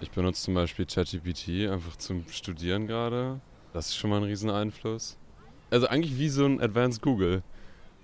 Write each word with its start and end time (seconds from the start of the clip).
Ich 0.00 0.10
benutze 0.10 0.42
zum 0.42 0.54
Beispiel 0.54 0.84
ChatGPT 0.84 1.70
einfach 1.70 1.96
zum 1.96 2.28
Studieren 2.28 2.86
gerade. 2.86 3.40
Das 3.72 3.88
ist 3.88 3.96
schon 3.96 4.10
mal 4.10 4.18
ein 4.18 4.24
riesen 4.24 4.50
Einfluss. 4.50 5.16
Also 5.70 5.88
eigentlich 5.88 6.18
wie 6.18 6.28
so 6.28 6.44
ein 6.44 6.60
Advanced 6.60 7.00
Google. 7.02 7.42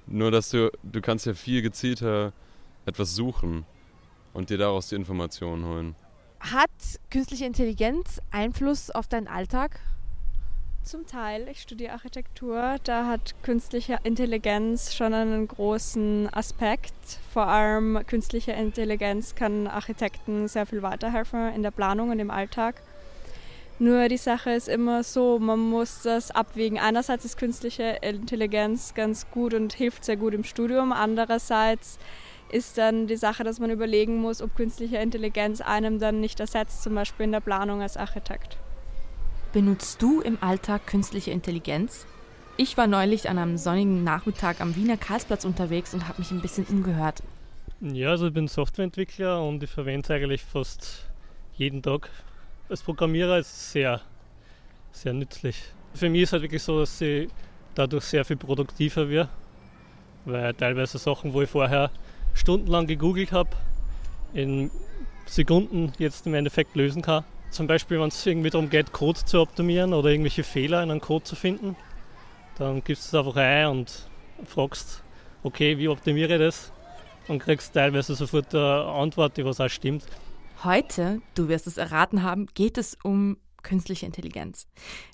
Nur 0.06 0.30
dass 0.30 0.50
du, 0.50 0.70
du 0.82 1.00
kannst 1.00 1.26
ja 1.26 1.34
viel 1.34 1.62
gezielter 1.62 2.32
etwas 2.86 3.14
suchen 3.14 3.64
und 4.32 4.50
dir 4.50 4.58
daraus 4.58 4.88
die 4.88 4.96
Informationen 4.96 5.64
holen. 5.66 5.94
Hat 6.40 6.70
künstliche 7.10 7.44
Intelligenz 7.44 8.20
Einfluss 8.30 8.90
auf 8.90 9.06
deinen 9.06 9.28
Alltag? 9.28 9.78
Zum 10.84 11.06
Teil. 11.06 11.46
Ich 11.48 11.62
studiere 11.62 11.92
Architektur. 11.92 12.76
Da 12.82 13.06
hat 13.06 13.36
künstliche 13.44 14.00
Intelligenz 14.02 14.92
schon 14.92 15.14
einen 15.14 15.46
großen 15.46 16.28
Aspekt. 16.34 16.92
Vor 17.32 17.46
allem 17.46 18.00
künstliche 18.08 18.50
Intelligenz 18.50 19.36
kann 19.36 19.68
Architekten 19.68 20.48
sehr 20.48 20.66
viel 20.66 20.82
weiterhelfen 20.82 21.54
in 21.54 21.62
der 21.62 21.70
Planung 21.70 22.10
und 22.10 22.18
im 22.18 22.32
Alltag. 22.32 22.82
Nur 23.78 24.08
die 24.08 24.16
Sache 24.16 24.50
ist 24.50 24.68
immer 24.68 25.04
so, 25.04 25.38
man 25.38 25.60
muss 25.60 26.02
das 26.02 26.32
abwägen. 26.32 26.80
Einerseits 26.80 27.24
ist 27.24 27.38
künstliche 27.38 27.98
Intelligenz 28.02 28.92
ganz 28.94 29.30
gut 29.30 29.54
und 29.54 29.72
hilft 29.74 30.04
sehr 30.04 30.16
gut 30.16 30.34
im 30.34 30.42
Studium. 30.42 30.90
Andererseits 30.90 32.00
ist 32.50 32.76
dann 32.76 33.06
die 33.06 33.16
Sache, 33.16 33.44
dass 33.44 33.60
man 33.60 33.70
überlegen 33.70 34.16
muss, 34.20 34.42
ob 34.42 34.56
künstliche 34.56 34.96
Intelligenz 34.96 35.60
einem 35.60 36.00
dann 36.00 36.20
nicht 36.20 36.40
ersetzt, 36.40 36.82
zum 36.82 36.96
Beispiel 36.96 37.24
in 37.24 37.32
der 37.32 37.40
Planung 37.40 37.82
als 37.82 37.96
Architekt. 37.96 38.58
Benutzt 39.52 40.00
du 40.00 40.22
im 40.22 40.38
Alltag 40.40 40.86
künstliche 40.86 41.30
Intelligenz? 41.30 42.06
Ich 42.56 42.78
war 42.78 42.86
neulich 42.86 43.28
an 43.28 43.36
einem 43.36 43.58
sonnigen 43.58 44.02
Nachmittag 44.02 44.62
am 44.62 44.76
Wiener 44.76 44.96
Karlsplatz 44.96 45.44
unterwegs 45.44 45.92
und 45.92 46.08
habe 46.08 46.20
mich 46.20 46.30
ein 46.30 46.40
bisschen 46.40 46.64
umgehört. 46.64 47.22
Ja, 47.82 48.08
also 48.10 48.28
ich 48.28 48.32
bin 48.32 48.48
Softwareentwickler 48.48 49.46
und 49.46 49.62
ich 49.62 49.68
verwende 49.68 50.06
es 50.06 50.10
eigentlich 50.10 50.42
fast 50.42 51.06
jeden 51.52 51.82
Tag. 51.82 52.08
Als 52.70 52.82
Programmierer 52.82 53.40
ist 53.40 53.48
es 53.48 53.72
sehr, 53.72 54.00
sehr 54.90 55.12
nützlich. 55.12 55.62
Für 55.92 56.08
mich 56.08 56.22
ist 56.22 56.28
es 56.30 56.32
halt 56.32 56.42
wirklich 56.44 56.62
so, 56.62 56.80
dass 56.80 56.98
ich 57.02 57.28
dadurch 57.74 58.04
sehr 58.04 58.24
viel 58.24 58.38
produktiver 58.38 59.10
werde, 59.10 59.28
weil 60.24 60.54
teilweise 60.54 60.96
Sachen, 60.96 61.34
wo 61.34 61.42
ich 61.42 61.50
vorher 61.50 61.90
stundenlang 62.32 62.86
gegoogelt 62.86 63.32
habe, 63.32 63.50
in 64.32 64.70
Sekunden 65.26 65.92
jetzt 65.98 66.26
im 66.26 66.32
Endeffekt 66.32 66.74
lösen 66.74 67.02
kann. 67.02 67.24
Zum 67.52 67.66
Beispiel, 67.66 68.00
wenn 68.00 68.08
es 68.08 68.24
irgendwie 68.24 68.48
darum 68.48 68.70
geht, 68.70 68.92
Code 68.92 69.22
zu 69.26 69.38
optimieren 69.38 69.92
oder 69.92 70.08
irgendwelche 70.08 70.42
Fehler 70.42 70.82
in 70.82 70.90
einem 70.90 71.02
Code 71.02 71.24
zu 71.24 71.36
finden, 71.36 71.76
dann 72.56 72.82
gibst 72.82 73.12
du 73.12 73.18
es 73.18 73.26
einfach 73.26 73.36
ein 73.36 73.66
und 73.66 74.08
fragst, 74.46 75.04
okay, 75.42 75.76
wie 75.76 75.88
optimiere 75.88 76.32
ich 76.32 76.40
das? 76.40 76.72
Und 77.28 77.40
kriegst 77.40 77.74
teilweise 77.74 78.14
sofort 78.14 78.54
eine 78.54 78.86
Antwort, 78.86 79.36
die 79.36 79.44
was 79.44 79.60
auch 79.60 79.68
stimmt. 79.68 80.04
Heute, 80.64 81.20
du 81.34 81.48
wirst 81.48 81.66
es 81.66 81.76
erraten 81.76 82.22
haben, 82.22 82.46
geht 82.54 82.78
es 82.78 82.96
um 83.04 83.36
künstliche 83.62 84.06
Intelligenz. 84.06 84.66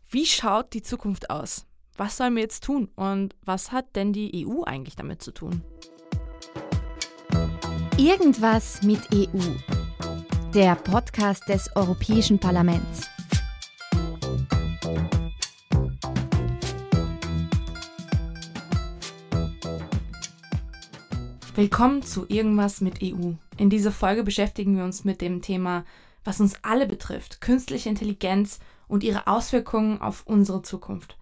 Wie 0.09 0.25
schaut 0.25 0.73
die 0.75 0.83
Zukunft 0.83 1.31
aus? 1.31 1.67
Was 1.97 2.19
sollen 2.19 2.37
wir 2.37 2.43
jetzt 2.43 2.63
tun? 2.63 2.89
Und 2.95 3.35
was 3.45 3.73
hat 3.73 3.97
denn 3.97 4.13
die 4.13 4.47
EU 4.47 4.63
eigentlich 4.63 4.95
damit 4.95 5.23
zu 5.23 5.33
tun? 5.33 5.63
Irgendwas 7.97 8.83
mit 8.83 9.01
EU. 9.13 9.78
Der 10.55 10.77
Podcast 10.77 11.47
des 11.47 11.77
Europäischen 11.77 12.39
Parlaments. 12.39 13.07
Willkommen 21.55 22.03
zu 22.03 22.25
Irgendwas 22.29 22.81
mit 22.81 23.03
EU. 23.03 23.33
In 23.59 23.69
dieser 23.69 23.93
Folge 23.93 24.23
beschäftigen 24.23 24.75
wir 24.79 24.85
uns 24.85 25.05
mit 25.05 25.21
dem 25.21 25.43
Thema, 25.43 25.85
was 26.25 26.41
uns 26.41 26.55
alle 26.63 26.87
betrifft, 26.87 27.43
künstliche 27.43 27.91
Intelligenz 27.91 28.59
und 28.87 29.05
ihre 29.05 29.27
Auswirkungen 29.27 30.01
auf 30.01 30.27
unsere 30.27 30.63
Zukunft. 30.63 31.19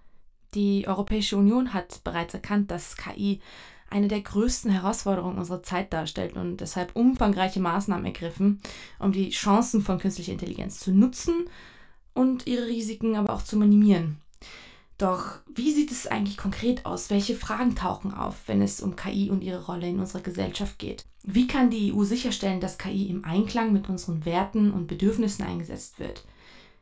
Die 0.55 0.87
Europäische 0.87 1.37
Union 1.37 1.75
hat 1.75 2.05
bereits 2.05 2.33
erkannt, 2.33 2.71
dass 2.71 2.97
KI 2.97 3.41
eine 3.91 4.09
der 4.09 4.21
größten 4.21 4.71
Herausforderungen 4.71 5.39
unserer 5.39 5.63
Zeit 5.63 5.93
darstellt 5.93 6.37
und 6.37 6.59
deshalb 6.59 6.95
umfangreiche 6.97 7.61
Maßnahmen 7.61 8.07
ergriffen, 8.07 8.61
um 8.99 9.13
die 9.13 9.31
Chancen 9.31 9.81
von 9.83 9.99
künstlicher 9.99 10.33
Intelligenz 10.33 10.81
zu 10.81 10.93
nutzen 10.93 11.49
und 12.15 12.47
ihre 12.47 12.67
Risiken 12.67 13.17
aber 13.17 13.33
auch 13.33 13.43
zu 13.43 13.57
minimieren. 13.57 14.19
Doch 14.99 15.41
wie 15.55 15.73
sieht 15.73 15.91
es 15.91 16.07
eigentlich 16.07 16.39
konkret 16.39 16.87
aus? 16.87 17.11
Welche 17.11 17.37
Fragen 17.37 17.75
tauchen 17.75 18.15
auf, 18.15 18.35
wenn 18.47 18.63
es 18.63 18.81
um 18.81 18.97
KI 18.97 19.29
und 19.31 19.43
ihre 19.43 19.67
Rolle 19.67 19.89
in 19.89 20.01
unserer 20.01 20.23
Gesellschaft 20.23 20.79
geht? 20.79 21.05
Wie 21.23 21.47
kann 21.47 21.69
die 21.69 21.93
EU 21.93 22.05
sicherstellen, 22.05 22.61
dass 22.61 22.79
KI 22.79 23.11
im 23.11 23.25
Einklang 23.25 23.73
mit 23.73 23.91
unseren 23.91 24.25
Werten 24.25 24.73
und 24.73 24.87
Bedürfnissen 24.87 25.45
eingesetzt 25.45 25.99
wird? 25.99 26.25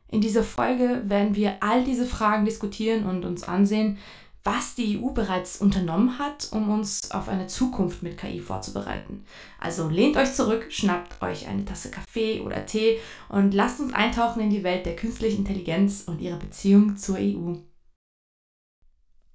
In 0.07 0.21
dieser 0.21 0.43
Folge 0.43 1.03
werden 1.07 1.35
wir 1.35 1.57
all 1.61 1.83
diese 1.83 2.05
Fragen 2.05 2.45
diskutieren 2.45 3.05
und 3.05 3.25
uns 3.25 3.43
ansehen, 3.43 3.97
was 4.45 4.75
die 4.75 4.99
EU 4.99 5.09
bereits 5.09 5.59
unternommen 5.59 6.19
hat, 6.19 6.49
um 6.51 6.69
uns 6.69 7.11
auf 7.11 7.27
eine 7.27 7.47
Zukunft 7.47 8.03
mit 8.03 8.17
KI 8.17 8.39
vorzubereiten. 8.39 9.25
Also 9.59 9.89
lehnt 9.89 10.17
euch 10.17 10.33
zurück, 10.33 10.67
schnappt 10.69 11.21
euch 11.21 11.47
eine 11.47 11.65
Tasse 11.65 11.89
Kaffee 11.89 12.41
oder 12.41 12.65
Tee 12.65 12.99
und 13.27 13.55
lasst 13.55 13.79
uns 13.79 13.91
eintauchen 13.93 14.43
in 14.43 14.51
die 14.51 14.63
Welt 14.63 14.85
der 14.85 14.95
künstlichen 14.95 15.39
Intelligenz 15.39 16.03
und 16.05 16.21
ihre 16.21 16.37
Beziehung 16.37 16.95
zur 16.95 17.17
EU. 17.17 17.55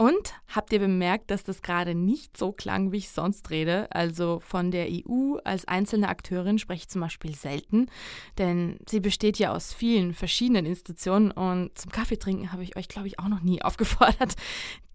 Und 0.01 0.33
habt 0.49 0.73
ihr 0.73 0.79
bemerkt, 0.79 1.31
dass 1.31 1.45
das 1.45 1.61
gerade 1.61 1.95
nicht 1.95 2.35
so 2.35 2.53
klang, 2.53 2.91
wie 2.91 2.97
ich 2.97 3.11
sonst 3.11 3.51
rede? 3.51 3.87
Also 3.95 4.41
von 4.41 4.71
der 4.71 4.89
EU 4.89 5.37
als 5.45 5.69
einzelne 5.69 6.09
Akteurin 6.09 6.59
spreche 6.59 6.85
ich 6.85 6.89
zum 6.89 7.03
Beispiel 7.03 7.35
selten, 7.35 7.85
denn 8.39 8.79
sie 8.89 9.01
besteht 9.01 9.39
ja 9.39 9.53
aus 9.55 9.75
vielen 9.75 10.15
verschiedenen 10.15 10.65
Institutionen 10.65 11.31
und 11.33 11.77
zum 11.77 11.93
Kaffeetrinken 11.93 12.51
habe 12.51 12.63
ich 12.63 12.79
euch, 12.79 12.89
glaube 12.89 13.09
ich, 13.09 13.19
auch 13.19 13.29
noch 13.29 13.43
nie 13.43 13.61
aufgefordert. 13.63 14.37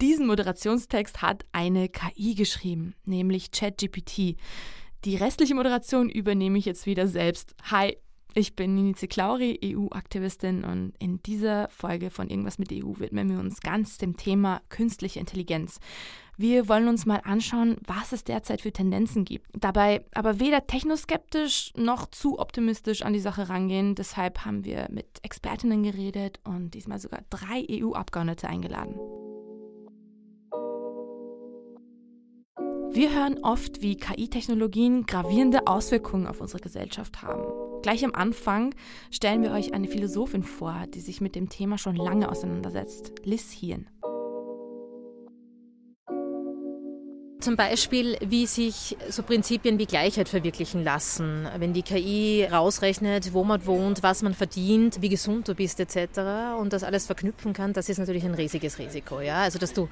Diesen 0.02 0.26
Moderationstext 0.26 1.22
hat 1.22 1.46
eine 1.52 1.88
KI 1.88 2.34
geschrieben, 2.34 2.96
nämlich 3.06 3.52
ChatGPT. 3.52 4.38
Die 5.06 5.18
restliche 5.18 5.54
Moderation 5.54 6.10
übernehme 6.10 6.58
ich 6.58 6.66
jetzt 6.66 6.88
wieder 6.88 7.08
selbst. 7.08 7.54
Hi, 7.70 7.96
ich 8.36 8.56
bin 8.56 8.76
Nini 8.76 8.94
Ziklauri, 8.94 9.60
EU-Aktivistin 9.64 10.66
und 10.66 10.94
in 11.00 11.24
dieser 11.24 11.70
Folge 11.70 12.10
von 12.10 12.30
Irgendwas 12.30 12.60
mit 12.60 12.72
EU 12.72 13.00
widmen 13.00 13.30
wir 13.30 13.40
uns 13.40 13.62
ganz 13.62 13.98
dem 13.98 14.18
Thema 14.18 14.62
künstliche 14.68 15.22
Intelligenz. 15.22 15.80
Wir 16.38 16.68
wollen 16.68 16.90
uns 16.90 17.06
mal 17.06 17.22
anschauen, 17.24 17.78
was 17.88 18.12
es 18.12 18.26
derzeit 18.26 18.62
für 18.62 18.74
Tendenzen 18.74 19.24
gibt. 19.24 19.50
Dabei 19.58 20.04
aber 20.14 20.42
weder 20.42 20.68
technoskeptisch 20.68 21.72
noch 21.78 22.08
zu 22.08 22.38
optimistisch 22.38 23.04
an 23.04 23.14
die 23.14 23.22
Sache 23.22 23.48
rangehen. 23.48 23.96
Deshalb 23.96 24.44
haben 24.44 24.66
wir 24.66 24.88
mit 24.92 25.08
Expertinnen 25.24 25.84
geredet 25.84 26.42
und 26.44 26.72
diesmal 26.74 27.00
sogar 27.00 27.22
drei 27.30 27.66
EU-Abgeordnete 27.72 28.50
eingeladen. 28.50 28.96
Wir 32.92 33.14
hören 33.14 33.40
oft, 33.44 33.82
wie 33.82 33.96
KI-Technologien 33.96 35.06
gravierende 35.06 35.68
Auswirkungen 35.68 36.28
auf 36.28 36.42
unsere 36.42 36.62
Gesellschaft 36.62 37.22
haben. 37.22 37.65
Gleich 37.86 38.04
am 38.04 38.16
Anfang 38.16 38.74
stellen 39.12 39.44
wir 39.44 39.52
euch 39.52 39.76
eine 39.76 39.88
Philosophin 39.88 40.42
vor, 40.42 40.88
die 40.88 41.02
sich 41.02 41.22
mit 41.22 41.36
dem 41.36 41.50
Thema 41.50 41.78
schon 41.78 41.96
lange 41.96 42.32
auseinandersetzt, 42.32 43.14
Liz 43.26 43.52
Hien. 43.52 43.86
Zum 47.46 47.58
Beispiel, 47.58 48.18
wie 48.22 48.48
sich 48.48 48.98
so 49.08 49.22
Prinzipien 49.22 49.78
wie 49.78 49.86
Gleichheit 49.86 50.30
verwirklichen 50.30 50.84
lassen. 50.84 51.48
Wenn 51.60 51.74
die 51.74 51.84
KI 51.84 52.44
rausrechnet, 52.52 53.34
wo 53.34 53.44
man 53.44 53.64
wohnt, 53.68 54.02
was 54.02 54.24
man 54.24 54.34
verdient, 54.34 55.00
wie 55.04 55.10
gesund 55.10 55.48
du 55.48 55.54
bist 55.54 55.80
etc. 55.80 56.58
und 56.60 56.74
das 56.74 56.84
alles 56.84 57.06
verknüpfen 57.06 57.54
kann, 57.54 57.72
das 57.72 57.88
ist 57.88 58.00
natürlich 58.00 58.24
ein 58.24 58.34
riesiges 58.34 58.80
Risiko. 58.80 59.22
Ja? 59.22 59.44
Also, 59.44 59.60
dass 59.60 59.74
du 59.74 59.90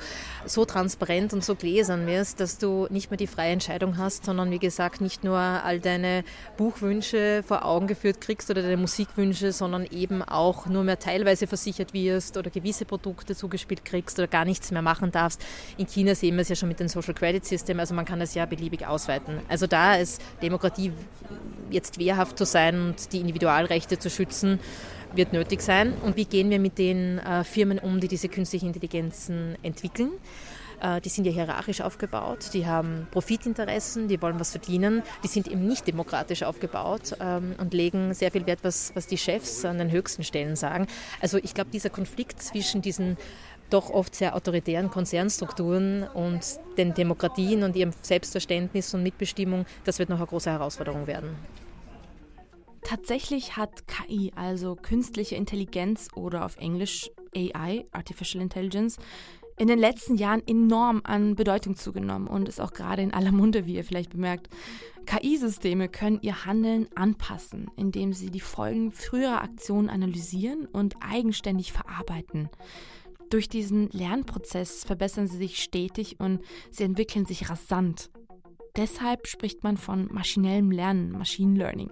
so 0.48 0.66
transparent 0.66 1.32
und 1.32 1.46
so 1.46 1.54
gläsern 1.54 2.08
wirst, 2.08 2.40
dass 2.40 2.58
du 2.58 2.88
nicht 2.90 3.12
mehr 3.12 3.20
die 3.20 3.28
freie 3.28 3.52
Entscheidung 3.52 4.00
hast, 4.00 4.26
sondern 4.26 4.50
wie 4.50 4.58
gesagt 4.58 5.00
nicht 5.00 5.24
nur 5.24 5.38
all 5.38 5.80
deine 5.80 6.24
Buchwünsche 6.58 7.44
vor 7.48 7.66
Augen 7.66 7.86
geführt 7.86 8.20
kriegst 8.20 8.50
oder 8.50 8.64
deine 8.64 8.78
Musikwünsche, 8.78 9.52
sondern 9.52 9.86
eben 9.92 10.24
auch 10.24 10.66
nur 10.66 10.84
mehr 10.84 10.98
teilweise 10.98 11.46
versichert 11.46 11.94
wirst 11.94 12.36
oder 12.36 12.50
gewisse 12.50 12.86
Produkte 12.86 13.36
zugespielt 13.36 13.86
kriegst 13.86 14.18
oder 14.18 14.28
gar 14.28 14.44
nichts 14.44 14.72
mehr 14.72 14.82
machen 14.82 15.12
darfst. 15.12 15.40
In 15.78 15.86
China 15.86 16.16
sehen 16.16 16.34
wir 16.34 16.42
es 16.42 16.50
ja 16.50 16.56
schon 16.56 16.70
mit 16.70 16.80
den 16.80 16.88
Social 16.88 17.14
Credit 17.14 17.43
System, 17.46 17.80
also 17.80 17.94
man 17.94 18.06
kann 18.06 18.22
es 18.22 18.34
ja 18.34 18.46
beliebig 18.46 18.86
ausweiten. 18.86 19.40
Also 19.50 19.68
da 19.68 19.96
ist 19.96 20.22
Demokratie 20.42 20.92
jetzt 21.70 22.00
wehrhaft 22.00 22.38
zu 22.38 22.46
sein 22.46 22.88
und 22.88 23.14
die 23.14 23.20
Individualrechte 23.20 24.00
zu 24.00 24.10
schützen, 24.10 24.60
wird 25.16 25.34
nötig 25.34 25.62
sein. 25.62 25.94
Und 26.04 26.16
wie 26.16 26.26
gehen 26.26 26.50
wir 26.50 26.60
mit 26.60 26.78
den 26.78 27.20
äh, 27.20 27.44
Firmen 27.44 27.80
um, 27.80 28.00
die 28.00 28.08
diese 28.08 28.30
künstlichen 28.30 28.68
Intelligenzen 28.68 29.58
entwickeln? 29.62 30.12
Äh, 30.84 31.02
die 31.02 31.10
sind 31.10 31.26
ja 31.26 31.32
hierarchisch 31.32 31.82
aufgebaut, 31.82 32.50
die 32.54 32.68
haben 32.68 33.08
Profitinteressen, 33.12 34.08
die 34.08 34.22
wollen 34.22 34.40
was 34.40 34.52
verdienen, 34.52 35.02
die 35.24 35.28
sind 35.28 35.48
eben 35.48 35.66
nicht 35.66 35.88
demokratisch 35.88 36.44
aufgebaut 36.44 37.16
ähm, 37.20 37.56
und 37.58 37.74
legen 37.74 38.14
sehr 38.14 38.32
viel 38.32 38.46
Wert, 38.46 38.60
was, 38.64 38.92
was 38.96 39.08
die 39.08 39.18
Chefs 39.18 39.66
an 39.66 39.78
den 39.78 39.92
höchsten 39.92 40.24
Stellen 40.24 40.56
sagen. 40.56 40.88
Also 41.22 41.38
ich 41.38 41.54
glaube, 41.54 41.72
dieser 41.72 41.90
Konflikt 41.90 42.42
zwischen 42.42 42.82
diesen 42.82 43.18
doch 43.74 43.90
oft 43.90 44.16
sehr 44.16 44.36
autoritären 44.36 44.90
Konzernstrukturen 44.90 46.04
und 46.04 46.42
den 46.78 46.94
Demokratien 46.94 47.64
und 47.64 47.76
ihrem 47.76 47.92
Selbstverständnis 48.02 48.94
und 48.94 49.04
Mitbestimmung, 49.04 49.66
das 49.84 50.00
wird 50.00 50.10
noch 50.10 50.18
eine 50.18 50.28
große 50.28 50.52
Herausforderung 50.52 51.08
werden. 51.08 51.36
Tatsächlich 52.84 53.56
hat 53.58 53.88
KI, 53.88 54.32
also 54.36 54.76
künstliche 54.76 55.36
Intelligenz 55.36 56.10
oder 56.16 56.46
auf 56.46 56.58
Englisch 56.58 57.10
AI, 57.36 57.86
Artificial 57.92 58.44
Intelligence, 58.44 58.98
in 59.58 59.68
den 59.68 59.80
letzten 59.80 60.16
Jahren 60.16 60.42
enorm 60.48 61.02
an 61.04 61.36
Bedeutung 61.36 61.76
zugenommen 61.76 62.28
und 62.28 62.50
ist 62.50 62.60
auch 62.60 62.74
gerade 62.74 63.02
in 63.02 63.14
aller 63.14 63.32
Munde, 63.32 63.66
wie 63.66 63.76
ihr 63.76 63.84
vielleicht 63.84 64.12
bemerkt. 64.12 64.50
KI-Systeme 65.06 65.90
können 65.90 66.20
ihr 66.22 66.46
Handeln 66.46 66.88
anpassen, 66.96 67.70
indem 67.78 68.14
sie 68.14 68.32
die 68.32 68.40
Folgen 68.40 68.92
früherer 68.92 69.42
Aktionen 69.42 69.90
analysieren 69.90 70.66
und 70.66 70.96
eigenständig 71.02 71.72
verarbeiten. 71.72 72.50
Durch 73.34 73.50
diesen 73.50 73.90
Lernprozess 73.90 74.84
verbessern 74.84 75.26
sie 75.28 75.38
sich 75.38 75.64
stetig 75.64 76.20
und 76.20 76.44
sie 76.70 76.84
entwickeln 76.84 77.26
sich 77.26 77.50
rasant. 77.50 78.12
Deshalb 78.76 79.26
spricht 79.26 79.64
man 79.64 79.76
von 79.76 80.08
maschinellem 80.14 80.70
Lernen, 80.70 81.12
Machine 81.12 81.58
Learning. 81.58 81.90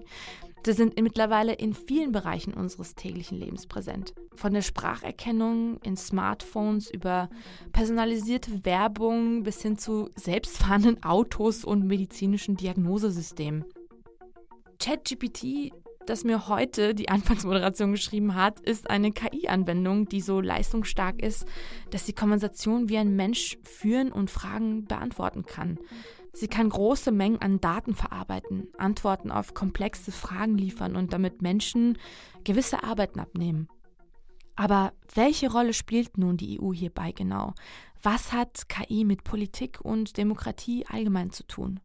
Sie 0.64 0.74
sind 0.74 1.02
mittlerweile 1.02 1.54
in 1.54 1.74
vielen 1.74 2.12
Bereichen 2.12 2.54
unseres 2.54 2.94
täglichen 2.94 3.40
Lebens 3.40 3.66
präsent. 3.66 4.14
Von 4.36 4.54
der 4.54 4.62
Spracherkennung 4.62 5.80
in 5.82 5.98
Smartphones 5.98 6.92
über 6.92 7.28
personalisierte 7.72 8.64
Werbung 8.64 9.42
bis 9.42 9.64
hin 9.64 9.80
zu 9.80 10.12
selbstfahrenden 10.16 11.02
Autos 11.02 11.66
und 11.66 11.88
medizinischen 11.88 12.56
Diagnosesystemen. 12.56 13.66
ChatGPT, 14.78 15.72
das 16.06 16.24
mir 16.24 16.48
heute 16.48 16.94
die 16.96 17.10
Anfangsmoderation 17.10 17.92
geschrieben 17.92 18.36
hat, 18.36 18.60
ist 18.60 18.90
eine 18.90 19.12
KI-Anwendung, 19.12 20.08
die 20.08 20.22
so 20.22 20.42
leistungsstark 20.42 21.22
ist, 21.22 21.46
dass 21.90 22.06
sie 22.06 22.14
Konversation 22.14 22.90
wie 22.90 22.98
ein 22.98 23.16
Mensch 23.16 23.58
führen 23.64 24.12
und 24.12 24.30
Fragen 24.30 24.86
beantworten 24.86 25.46
kann. 25.46 25.80
Sie 26.34 26.48
kann 26.48 26.70
große 26.70 27.12
Mengen 27.12 27.42
an 27.42 27.60
Daten 27.60 27.94
verarbeiten, 27.94 28.70
Antworten 28.78 29.32
auf 29.32 29.54
komplexe 29.54 30.12
Fragen 30.12 30.58
liefern 30.58 30.96
und 30.96 31.12
damit 31.14 31.42
Menschen 31.42 31.98
gewisse 32.44 32.84
Arbeiten 32.84 33.20
abnehmen. 33.20 33.68
Aber 34.56 34.94
welche 35.14 35.52
Rolle 35.52 35.74
spielt 35.74 36.18
nun 36.18 36.38
die 36.38 36.62
EU 36.62 36.74
hierbei 36.74 37.12
genau? 37.12 37.54
Was 38.02 38.32
hat 38.32 38.70
KI 38.70 39.04
mit 39.04 39.24
Politik 39.24 39.80
und 39.82 40.18
Demokratie 40.18 40.86
allgemein 40.88 41.32
zu 41.32 41.46
tun? 41.46 41.80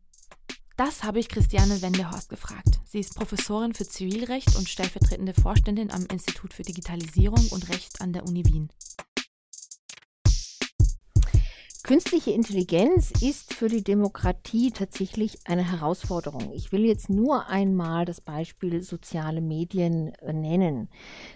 Das 0.77 1.05
habe 1.05 1.19
ich 1.19 1.31
Christiane 1.31 1.81
Wendehorst 1.81 2.29
gefragt. 2.29 2.81
Sie 2.85 3.01
ist 3.01 3.15
Professorin 3.15 3.73
für 3.73 3.89
Zivilrecht 3.89 4.57
und 4.57 4.69
stellvertretende 4.69 5.33
Vorständin 5.33 5.91
am 5.91 6.05
Institut 6.13 6.53
für 6.53 6.65
Digitalisierung 6.65 7.49
und 7.49 7.71
Recht 7.71 8.03
an 8.03 8.13
der 8.13 8.27
Uni 8.27 8.45
Wien. 8.45 8.71
Künstliche 11.87 12.33
Intelligenz 12.33 13.13
ist 13.23 13.55
für 13.55 13.69
die 13.69 13.85
Demokratie 13.85 14.73
tatsächlich 14.73 15.39
eine 15.45 15.71
Herausforderung. 15.71 16.51
Ich 16.53 16.73
will 16.73 16.85
jetzt 16.85 17.09
nur 17.09 17.47
einmal 17.47 18.05
das 18.05 18.21
Beispiel 18.21 18.83
soziale 18.83 19.41
Medien 19.41 20.13
äh, 20.17 20.33
nennen. 20.33 20.89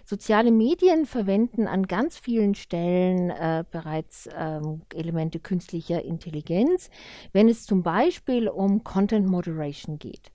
Soziale 0.05 0.51
Medien 0.51 1.07
verwenden 1.07 1.69
an 1.69 1.87
ganz 1.87 2.19
vielen 2.19 2.57
Stellen 2.57 3.31
äh, 3.31 3.63
bereits 3.71 4.29
ähm, 4.37 4.83
Elemente 4.93 5.39
künstlicher 5.39 6.03
Intelligenz, 6.03 6.91
wenn 7.33 7.49
es 7.49 7.63
zum 7.63 7.85
Beispiel 7.85 8.49
um 8.49 8.83
Content 8.83 9.29
Moderation 9.29 10.01
geht. 10.01 10.33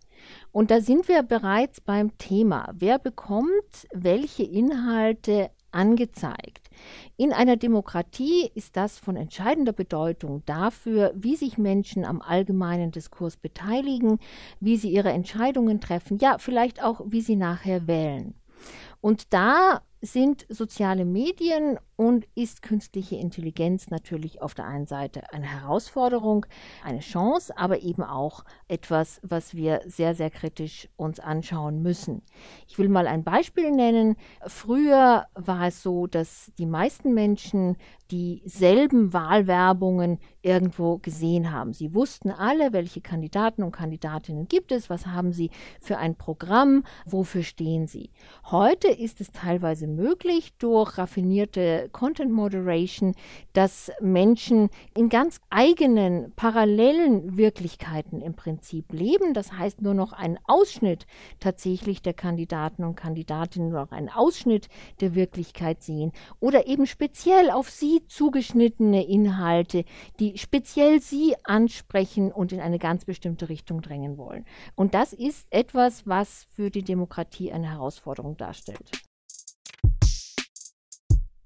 Und 0.54 0.72
da 0.72 0.80
sind 0.80 1.10
wir 1.10 1.24
bereits 1.24 1.82
beim 1.82 2.18
Thema. 2.18 2.72
Wer 2.74 3.00
bekommt 3.00 3.86
welche 3.94 4.44
Inhalte 4.44 5.52
angezeigt. 5.76 6.70
In 7.18 7.34
einer 7.34 7.58
Demokratie 7.58 8.50
ist 8.56 8.76
das 8.76 8.98
von 8.98 9.16
entscheidender 9.16 9.74
Bedeutung 9.74 10.44
dafür, 10.46 11.14
wie 11.16 11.36
sich 11.36 11.58
Menschen 11.58 12.06
am 12.06 12.22
allgemeinen 12.22 12.92
Diskurs 12.92 13.38
beteiligen, 13.38 14.20
wie 14.60 14.78
sie 14.78 14.90
ihre 14.90 15.12
Entscheidungen 15.12 15.80
treffen, 15.80 16.18
ja 16.18 16.38
vielleicht 16.38 16.84
auch, 16.84 17.02
wie 17.06 17.22
sie 17.22 17.36
nachher 17.36 17.88
wählen. 17.88 18.34
Und 19.02 19.34
da 19.34 19.82
sind 20.06 20.46
soziale 20.50 21.06
Medien 21.06 21.78
und 21.96 22.28
ist 22.36 22.62
künstliche 22.62 23.16
Intelligenz 23.16 23.90
natürlich 23.90 24.42
auf 24.42 24.54
der 24.54 24.66
einen 24.66 24.86
Seite 24.86 25.32
eine 25.32 25.46
Herausforderung, 25.46 26.46
eine 26.84 27.00
Chance, 27.00 27.58
aber 27.58 27.82
eben 27.82 28.04
auch 28.04 28.44
etwas, 28.68 29.20
was 29.24 29.56
wir 29.56 29.82
sehr, 29.86 30.14
sehr 30.14 30.30
kritisch 30.30 30.90
uns 30.98 31.20
anschauen 31.20 31.82
müssen. 31.82 32.22
Ich 32.68 32.78
will 32.78 32.90
mal 32.90 33.08
ein 33.08 33.24
Beispiel 33.24 33.72
nennen. 33.72 34.16
Früher 34.46 35.28
war 35.34 35.68
es 35.68 35.82
so, 35.82 36.08
dass 36.08 36.52
die 36.58 36.66
meisten 36.66 37.14
Menschen 37.14 37.78
dieselben 38.12 39.14
Wahlwerbungen 39.14 40.20
irgendwo 40.42 40.98
gesehen 41.00 41.52
haben. 41.52 41.74
Sie 41.74 41.96
wussten 41.96 42.30
alle, 42.30 42.72
welche 42.72 43.02
Kandidaten 43.02 43.64
und 43.64 43.72
Kandidatinnen 43.72 44.48
gibt 44.48 44.72
es, 44.72 44.90
was 44.90 45.08
haben 45.08 45.32
sie 45.32 45.50
für 45.82 45.98
ein 45.98 46.16
Programm, 46.16 46.84
wofür 47.06 47.42
stehen 47.42 47.88
sie. 47.88 48.12
Heute 48.52 48.90
ist 48.90 49.22
es 49.22 49.32
teilweise 49.32 49.88
möglich, 49.96 50.54
durch 50.58 50.98
raffinierte 50.98 51.90
Content 51.92 52.32
Moderation, 52.32 53.16
dass 53.54 53.92
Menschen 54.02 54.70
in 54.96 55.10
ganz 55.10 55.40
eigenen, 55.50 56.34
parallelen 56.36 57.38
Wirklichkeiten 57.38 58.22
im 58.22 58.36
Prinzip 58.36 58.92
leben. 58.92 59.34
Das 59.34 59.54
heißt, 59.54 59.82
nur 59.82 59.94
noch 59.94 60.14
einen 60.14 60.38
Ausschnitt 60.46 61.06
tatsächlich 61.40 62.02
der 62.02 62.14
Kandidaten 62.14 62.84
und 62.84 62.96
Kandidatinnen, 62.96 63.70
nur 63.70 63.82
noch 63.82 63.92
einen 63.92 64.10
Ausschnitt 64.10 64.68
der 65.02 65.16
Wirklichkeit 65.16 65.82
sehen 65.82 66.12
oder 66.40 66.68
eben 66.68 66.86
speziell 66.86 67.50
auf 67.50 67.70
sie 67.70 68.02
zugeschnittene 68.08 69.06
Inhalte, 69.06 69.86
die 70.20 70.38
speziell 70.38 71.02
sie 71.02 71.36
ansprechen 71.44 72.32
und 72.32 72.52
in 72.52 72.60
eine 72.60 72.80
ganz 72.80 73.06
bestimmte 73.06 73.50
Richtung 73.50 73.82
drängen 73.82 74.18
wollen. 74.18 74.46
Und 74.76 74.94
das 74.94 75.14
ist 75.14 75.48
etwas, 75.50 76.06
was 76.08 76.48
für 76.52 76.70
die 76.70 76.84
Demokratie 76.84 77.52
eine 77.52 77.70
Herausforderung 77.70 78.38
darstellt. 78.38 78.92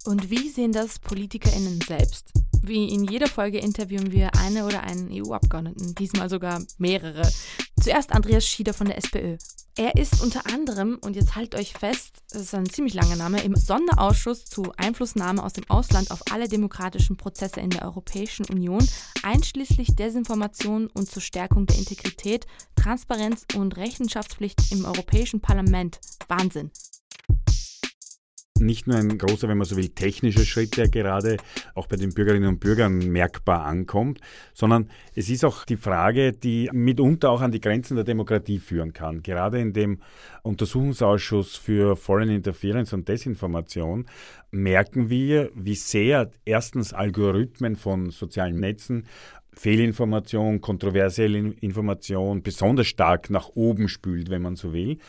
Und 0.05 0.29
wie 0.29 0.49
sehen 0.49 0.71
das 0.71 0.99
PolitikerInnen 0.99 1.81
selbst? 1.81 2.31
Wie 2.61 2.89
in 2.89 3.05
jeder 3.05 3.27
Folge 3.27 3.59
interviewen 3.59 4.11
wir 4.11 4.35
eine 4.35 4.65
oder 4.65 4.83
einen 4.83 5.09
EU-Abgeordneten, 5.11 5.95
diesmal 5.95 6.29
sogar 6.29 6.61
mehrere. 6.77 7.29
Zuerst 7.81 8.11
Andreas 8.11 8.45
Schieder 8.45 8.73
von 8.73 8.87
der 8.87 8.97
SPÖ. 8.97 9.37
Er 9.77 9.95
ist 9.95 10.21
unter 10.21 10.45
anderem, 10.45 10.99
und 11.01 11.15
jetzt 11.15 11.35
haltet 11.35 11.55
euch 11.57 11.71
fest, 11.71 12.17
das 12.31 12.41
ist 12.41 12.55
ein 12.55 12.69
ziemlich 12.69 12.93
langer 12.93 13.15
Name, 13.15 13.41
im 13.43 13.55
Sonderausschuss 13.55 14.43
zu 14.43 14.73
Einflussnahme 14.75 15.41
aus 15.41 15.53
dem 15.53 15.69
Ausland 15.69 16.11
auf 16.11 16.21
alle 16.31 16.49
demokratischen 16.49 17.15
Prozesse 17.15 17.61
in 17.61 17.69
der 17.69 17.85
Europäischen 17.85 18.45
Union, 18.47 18.85
einschließlich 19.23 19.95
Desinformation 19.95 20.87
und 20.87 21.09
zur 21.09 21.21
Stärkung 21.21 21.65
der 21.65 21.77
Integrität, 21.77 22.45
Transparenz 22.75 23.45
und 23.55 23.77
Rechenschaftspflicht 23.77 24.71
im 24.71 24.83
Europäischen 24.83 25.39
Parlament. 25.39 25.99
Wahnsinn 26.27 26.71
nicht 28.59 28.87
nur 28.87 28.97
ein 28.97 29.17
großer, 29.17 29.47
wenn 29.47 29.57
man 29.57 29.65
so 29.65 29.77
will, 29.77 29.89
technischer 29.89 30.45
Schritt, 30.45 30.77
der 30.77 30.89
gerade 30.89 31.37
auch 31.75 31.87
bei 31.87 31.95
den 31.95 32.13
Bürgerinnen 32.13 32.49
und 32.49 32.59
Bürgern 32.59 32.97
merkbar 32.97 33.65
ankommt, 33.65 34.19
sondern 34.53 34.89
es 35.15 35.29
ist 35.29 35.45
auch 35.45 35.65
die 35.65 35.77
Frage, 35.77 36.31
die 36.31 36.69
mitunter 36.71 37.31
auch 37.31 37.41
an 37.41 37.51
die 37.51 37.61
Grenzen 37.61 37.95
der 37.95 38.03
Demokratie 38.03 38.59
führen 38.59 38.93
kann. 38.93 39.23
Gerade 39.23 39.59
in 39.59 39.73
dem 39.73 39.99
Untersuchungsausschuss 40.43 41.55
für 41.55 41.95
Foreign 41.95 42.29
Interference 42.29 42.93
und 42.93 43.07
Desinformation 43.07 44.05
merken 44.51 45.09
wir, 45.09 45.51
wie 45.53 45.75
sehr 45.75 46.31
erstens 46.45 46.93
Algorithmen 46.93 47.75
von 47.75 48.09
sozialen 48.09 48.59
Netzen 48.59 49.05
Fehlinformation, 49.53 50.61
kontroversielle 50.61 51.37
Information 51.59 52.43
besonders 52.43 52.87
stark 52.87 53.29
nach 53.29 53.49
oben 53.55 53.89
spült, 53.89 54.29
wenn 54.29 54.41
man 54.41 54.55
so 54.55 54.73
will 54.73 54.99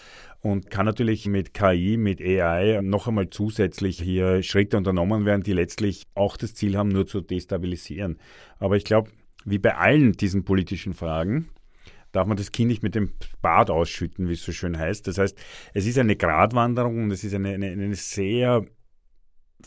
und 0.42 0.70
kann 0.70 0.86
natürlich 0.86 1.26
mit 1.26 1.52
KI, 1.52 1.96
mit 1.96 2.20
AI 2.20 2.80
noch 2.82 3.06
einmal 3.06 3.28
zusätzlich 3.30 4.00
hier 4.00 4.42
Schritte 4.42 4.76
unternommen 4.76 5.26
werden, 5.26 5.42
die 5.42 5.52
letztlich 5.52 6.06
auch 6.14 6.36
das 6.36 6.54
Ziel 6.54 6.76
haben, 6.76 6.88
nur 6.88 7.06
zu 7.06 7.20
destabilisieren. 7.20 8.18
Aber 8.58 8.76
ich 8.76 8.84
glaube, 8.84 9.10
wie 9.44 9.58
bei 9.58 9.76
allen 9.76 10.12
diesen 10.12 10.44
politischen 10.44 10.94
Fragen, 10.94 11.48
darf 12.12 12.26
man 12.26 12.36
das 12.36 12.52
Kind 12.52 12.68
nicht 12.68 12.82
mit 12.82 12.94
dem 12.94 13.12
Bad 13.42 13.70
ausschütten, 13.70 14.28
wie 14.28 14.32
es 14.32 14.42
so 14.42 14.52
schön 14.52 14.78
heißt. 14.78 15.06
Das 15.06 15.18
heißt, 15.18 15.38
es 15.74 15.86
ist 15.86 15.98
eine 15.98 16.16
Gratwanderung 16.16 17.04
und 17.04 17.10
es 17.10 17.22
ist 17.22 17.34
eine, 17.34 17.50
eine, 17.50 17.70
eine 17.70 17.94
sehr 17.94 18.64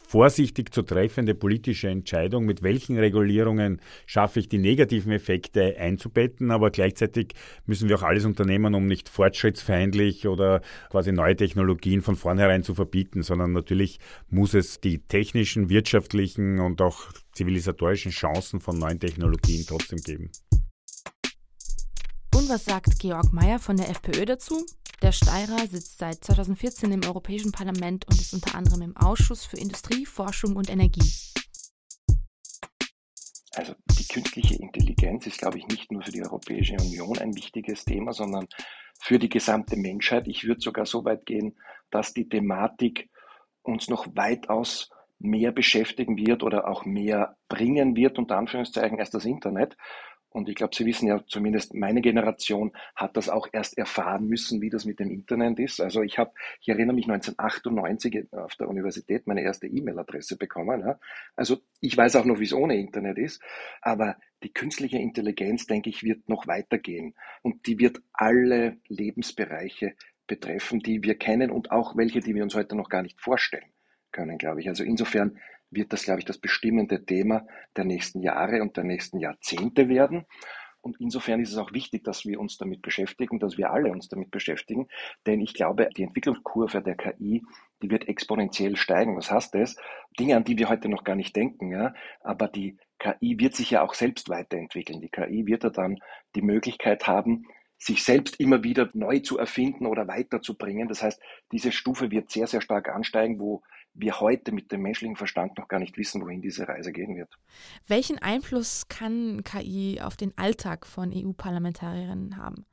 vorsichtig 0.08 0.74
zu 0.74 0.82
treffende 0.82 1.36
politische 1.36 1.90
Entscheidung, 1.90 2.46
mit 2.46 2.64
welchen 2.64 2.98
Regulierungen 2.98 3.82
schaffe 4.06 4.40
ich 4.40 4.50
die 4.50 4.58
negativen 4.58 5.12
Effekte 5.12 5.76
einzubetten, 5.78 6.52
aber 6.52 6.72
gleichzeitig 6.72 7.34
müssen 7.66 7.90
wir 7.90 7.98
auch 7.98 8.04
alles 8.04 8.26
unternehmen, 8.26 8.74
um 8.76 8.88
nicht 8.88 9.10
fortschrittsfeindlich 9.10 10.28
oder 10.28 10.62
quasi 10.90 11.12
neue 11.12 11.36
Technologien 11.36 12.02
von 12.02 12.16
vornherein 12.16 12.64
zu 12.64 12.76
verbieten, 12.76 13.24
sondern 13.24 13.52
natürlich 13.52 14.00
muss 14.30 14.54
es 14.54 14.80
die 14.80 15.00
technischen, 15.00 15.70
wirtschaftlichen 15.70 16.60
und 16.60 16.82
auch 16.82 17.12
zivilisatorischen 17.34 18.12
Chancen 18.12 18.60
von 18.60 18.78
neuen 18.78 19.00
Technologien 19.00 19.66
trotzdem 19.68 20.00
geben. 20.00 20.32
Und 22.36 22.50
was 22.50 22.66
sagt 22.66 23.00
Georg 23.00 23.32
Mayer 23.32 23.60
von 23.60 23.78
der 23.78 23.90
FPÖ 23.90 24.26
dazu? 24.26 24.66
Der 25.03 25.12
Steirer 25.12 25.67
sitzt 25.67 25.98
seit 25.98 26.24
2014 26.24 26.89
im 26.93 27.03
Europäischen 27.03 27.51
Parlament 27.51 28.07
und 28.07 28.22
ist 28.22 28.33
unter 28.33 28.55
anderem 28.55 28.83
im 28.83 28.95
Ausschuss 28.95 29.43
für 29.43 29.57
Industrie, 29.57 30.05
Forschung 30.05 30.55
und 30.55 30.69
Energie. 30.69 31.12
Also 33.53 33.75
die 34.00 34.07
künstliche 34.07 34.55
Intelligenz 34.55 35.27
ist, 35.27 35.39
glaube 35.39 35.57
ich, 35.57 35.67
nicht 35.67 35.91
nur 35.91 36.03
für 36.03 36.13
die 36.13 36.24
Europäische 36.24 36.77
Union 36.77 37.17
ein 37.17 37.36
wichtiges 37.36 37.83
Thema, 37.83 38.13
sondern 38.13 38.48
für 38.98 39.19
die 39.19 39.27
gesamte 39.27 39.75
Menschheit. 39.75 40.29
Ich 40.29 40.45
würde 40.45 40.62
sogar 40.62 40.86
so 40.86 41.03
weit 41.03 41.25
gehen, 41.25 41.60
dass 41.91 42.13
die 42.13 42.29
Thematik 42.29 43.10
uns 43.62 43.89
noch 43.89 44.07
weitaus 44.15 44.89
mehr 45.19 45.51
beschäftigen 45.51 46.15
wird 46.15 46.43
oder 46.43 46.65
auch 46.69 46.86
mehr 46.86 47.36
bringen 47.50 47.98
wird, 47.98 48.17
unter 48.17 48.38
Anführungszeichen, 48.38 49.01
als 49.01 49.10
das 49.10 49.25
Internet. 49.25 49.75
Und 50.34 50.50
ich 50.50 50.56
glaube, 50.56 50.75
Sie 50.75 50.86
wissen 50.86 51.08
ja, 51.08 51.24
zumindest 51.28 51.74
meine 51.74 52.02
Generation 52.02 52.74
hat 52.96 53.16
das 53.16 53.30
auch 53.30 53.48
erst 53.52 53.78
erfahren 53.78 54.28
müssen, 54.28 54.62
wie 54.62 54.70
das 54.70 54.86
mit 54.86 55.00
dem 55.00 55.12
Internet 55.12 55.60
ist. 55.60 55.80
Also 55.80 56.02
ich 56.02 56.18
habe, 56.18 56.32
ich 56.60 56.70
erinnere 56.70 56.96
mich 56.96 57.06
1998 57.06 58.34
auf 58.34 58.56
der 58.56 58.68
Universität 58.68 59.28
meine 59.28 59.44
erste 59.44 59.68
E-Mail-Adresse 59.68 60.38
bekommen. 60.38 60.82
Ja. 60.82 61.00
Also 61.36 61.58
ich 61.80 61.96
weiß 61.96 62.16
auch 62.16 62.25
noch, 62.25 62.40
wie 62.40 62.46
es 62.46 62.54
ohne 62.54 62.78
Internet 62.78 63.18
ist. 63.20 63.42
Aber 63.82 64.18
die 64.42 64.52
künstliche 64.52 64.98
Intelligenz, 64.98 65.68
denke 65.68 65.90
ich, 65.90 66.04
wird 66.04 66.28
noch 66.28 66.48
weitergehen. 66.48 67.13
Und 67.44 67.68
die 67.68 67.80
wird 67.80 68.02
alle 68.12 68.78
Lebensbereiche 68.88 69.94
betreffen, 70.28 70.80
die 70.80 71.04
wir 71.04 71.16
kennen 71.16 71.52
und 71.52 71.72
auch 71.72 71.96
welche, 71.96 72.22
die 72.22 72.34
wir 72.34 72.44
uns 72.44 72.56
heute 72.56 72.75
noch 72.75 72.90
gar 72.90 73.04
nicht 73.04 73.22
vorstellen 73.22 73.72
können, 74.12 74.38
glaube 74.38 74.62
ich. 74.62 74.70
Also 74.70 74.84
insofern 74.84 75.38
wird 75.75 75.94
das, 75.94 76.03
glaube 76.03 76.20
ich, 76.20 76.25
das 76.25 76.38
bestimmende 76.38 77.06
Thema 77.06 77.46
der 77.75 77.86
nächsten 77.86 78.22
Jahre 78.22 78.62
und 78.62 78.77
der 78.77 78.84
nächsten 78.84 79.20
Jahrzehnte 79.20 79.89
werden. 79.89 80.25
Und 80.84 81.00
insofern 81.00 81.39
ist 81.39 81.51
es 81.53 81.58
auch 81.58 81.72
wichtig, 81.72 82.03
dass 82.03 82.25
wir 82.25 82.42
uns 82.42 82.58
damit 82.58 82.82
beschäftigen, 82.82 83.39
dass 83.39 83.58
wir 83.58 83.72
alle 83.72 83.89
uns 83.89 84.10
damit 84.10 84.32
beschäftigen. 84.32 84.89
Denn 85.25 85.39
ich 85.39 85.53
glaube, 85.53 85.88
die 85.96 86.03
Entwicklungskurve 86.03 86.82
der 86.82 86.96
KI, 86.96 87.42
die 87.82 87.89
wird 87.89 88.10
exponentiell 88.10 88.75
steigen. 88.75 89.15
Was 89.15 89.32
heißt 89.32 89.56
das? 89.56 89.77
Dinge, 90.20 90.36
an 90.36 90.44
die 90.44 90.58
wir 90.58 90.68
heute 90.68 90.89
noch 90.89 91.06
gar 91.06 91.15
nicht 91.15 91.38
denken. 91.38 91.72
Ja? 91.72 91.94
Aber 92.20 92.50
die 92.50 92.77
KI 93.00 93.39
wird 93.39 93.56
sich 93.56 93.72
ja 93.72 93.82
auch 93.82 93.94
selbst 93.94 94.27
weiterentwickeln. 94.27 95.00
Die 95.00 95.10
KI 95.10 95.46
wird 95.46 95.63
ja 95.63 95.70
dann 95.70 96.00
die 96.36 96.42
Möglichkeit 96.42 97.08
haben, 97.08 97.46
sich 97.84 98.04
selbst 98.04 98.40
immer 98.40 98.63
wieder 98.63 98.90
neu 98.94 99.20
zu 99.20 99.38
erfinden 99.38 99.86
oder 99.86 100.08
weiterzubringen. 100.08 100.88
Das 100.88 101.04
heißt, 101.04 101.22
diese 101.52 101.74
Stufe 101.74 102.12
wird 102.12 102.32
sehr, 102.32 102.48
sehr 102.48 102.62
stark 102.62 102.88
ansteigen, 102.88 103.40
wo 103.40 103.62
wir 103.94 104.22
heute 104.22 104.54
mit 104.54 104.72
dem 104.72 104.82
menschlichen 104.82 105.18
Verstand 105.18 105.58
noch 105.58 105.68
gar 105.68 105.80
nicht 105.80 105.98
wissen, 105.98 106.22
wohin 106.22 106.42
diese 106.42 106.68
Reise 106.68 106.94
gehen 106.94 107.16
wird. 107.16 107.30
Welchen 107.86 108.20
Einfluss 108.20 108.88
kann 108.88 109.44
KI 109.44 110.00
auf 110.02 110.16
den 110.16 110.34
Alltag 110.38 110.88
von 110.88 111.12
EU-Parlamentarierinnen 111.13 112.38
haben? 112.38 112.66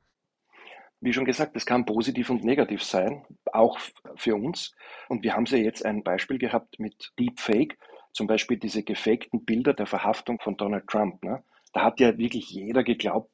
Wie 1.01 1.13
schon 1.13 1.25
gesagt, 1.25 1.55
es 1.55 1.65
kann 1.65 1.85
positiv 1.85 2.29
und 2.29 2.43
negativ 2.45 2.83
sein, 2.83 3.25
auch 3.51 3.79
für 4.15 4.35
uns. 4.35 4.73
Und 5.09 5.23
wir 5.23 5.33
haben 5.33 5.45
ja 5.45 5.57
jetzt 5.57 5.85
ein 5.85 6.03
Beispiel 6.03 6.37
gehabt 6.37 6.79
mit 6.79 7.11
Deepfake, 7.19 7.77
zum 8.13 8.27
Beispiel 8.27 8.57
diese 8.57 8.83
gefakten 8.83 9.43
Bilder 9.43 9.73
der 9.73 9.87
Verhaftung 9.87 10.39
von 10.39 10.57
Donald 10.57 10.87
Trump. 10.87 11.23
Ne? 11.23 11.43
Da 11.73 11.83
hat 11.83 11.99
ja 11.99 12.17
wirklich 12.17 12.49
jeder 12.49 12.83
geglaubt, 12.83 13.30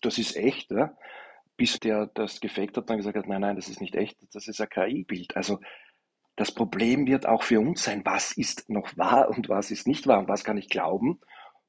das 0.00 0.18
ist 0.18 0.36
echt, 0.36 0.70
ja? 0.70 0.96
bis 1.56 1.80
der 1.80 2.06
das 2.14 2.40
gefaked 2.40 2.76
hat, 2.76 2.88
dann 2.88 2.98
gesagt 2.98 3.16
hat, 3.16 3.26
nein, 3.26 3.40
nein, 3.40 3.56
das 3.56 3.68
ist 3.68 3.80
nicht 3.80 3.96
echt, 3.96 4.16
das 4.32 4.46
ist 4.46 4.60
ein 4.60 4.68
KI-Bild. 4.68 5.36
Also 5.36 5.58
das 6.36 6.52
Problem 6.52 7.06
wird 7.08 7.26
auch 7.26 7.42
für 7.42 7.58
uns 7.58 7.82
sein, 7.82 8.02
was 8.04 8.32
ist 8.32 8.70
noch 8.70 8.96
wahr 8.96 9.28
und 9.28 9.48
was 9.48 9.72
ist 9.72 9.88
nicht 9.88 10.06
wahr 10.06 10.20
und 10.20 10.28
was 10.28 10.44
kann 10.44 10.56
ich 10.56 10.68
glauben 10.68 11.20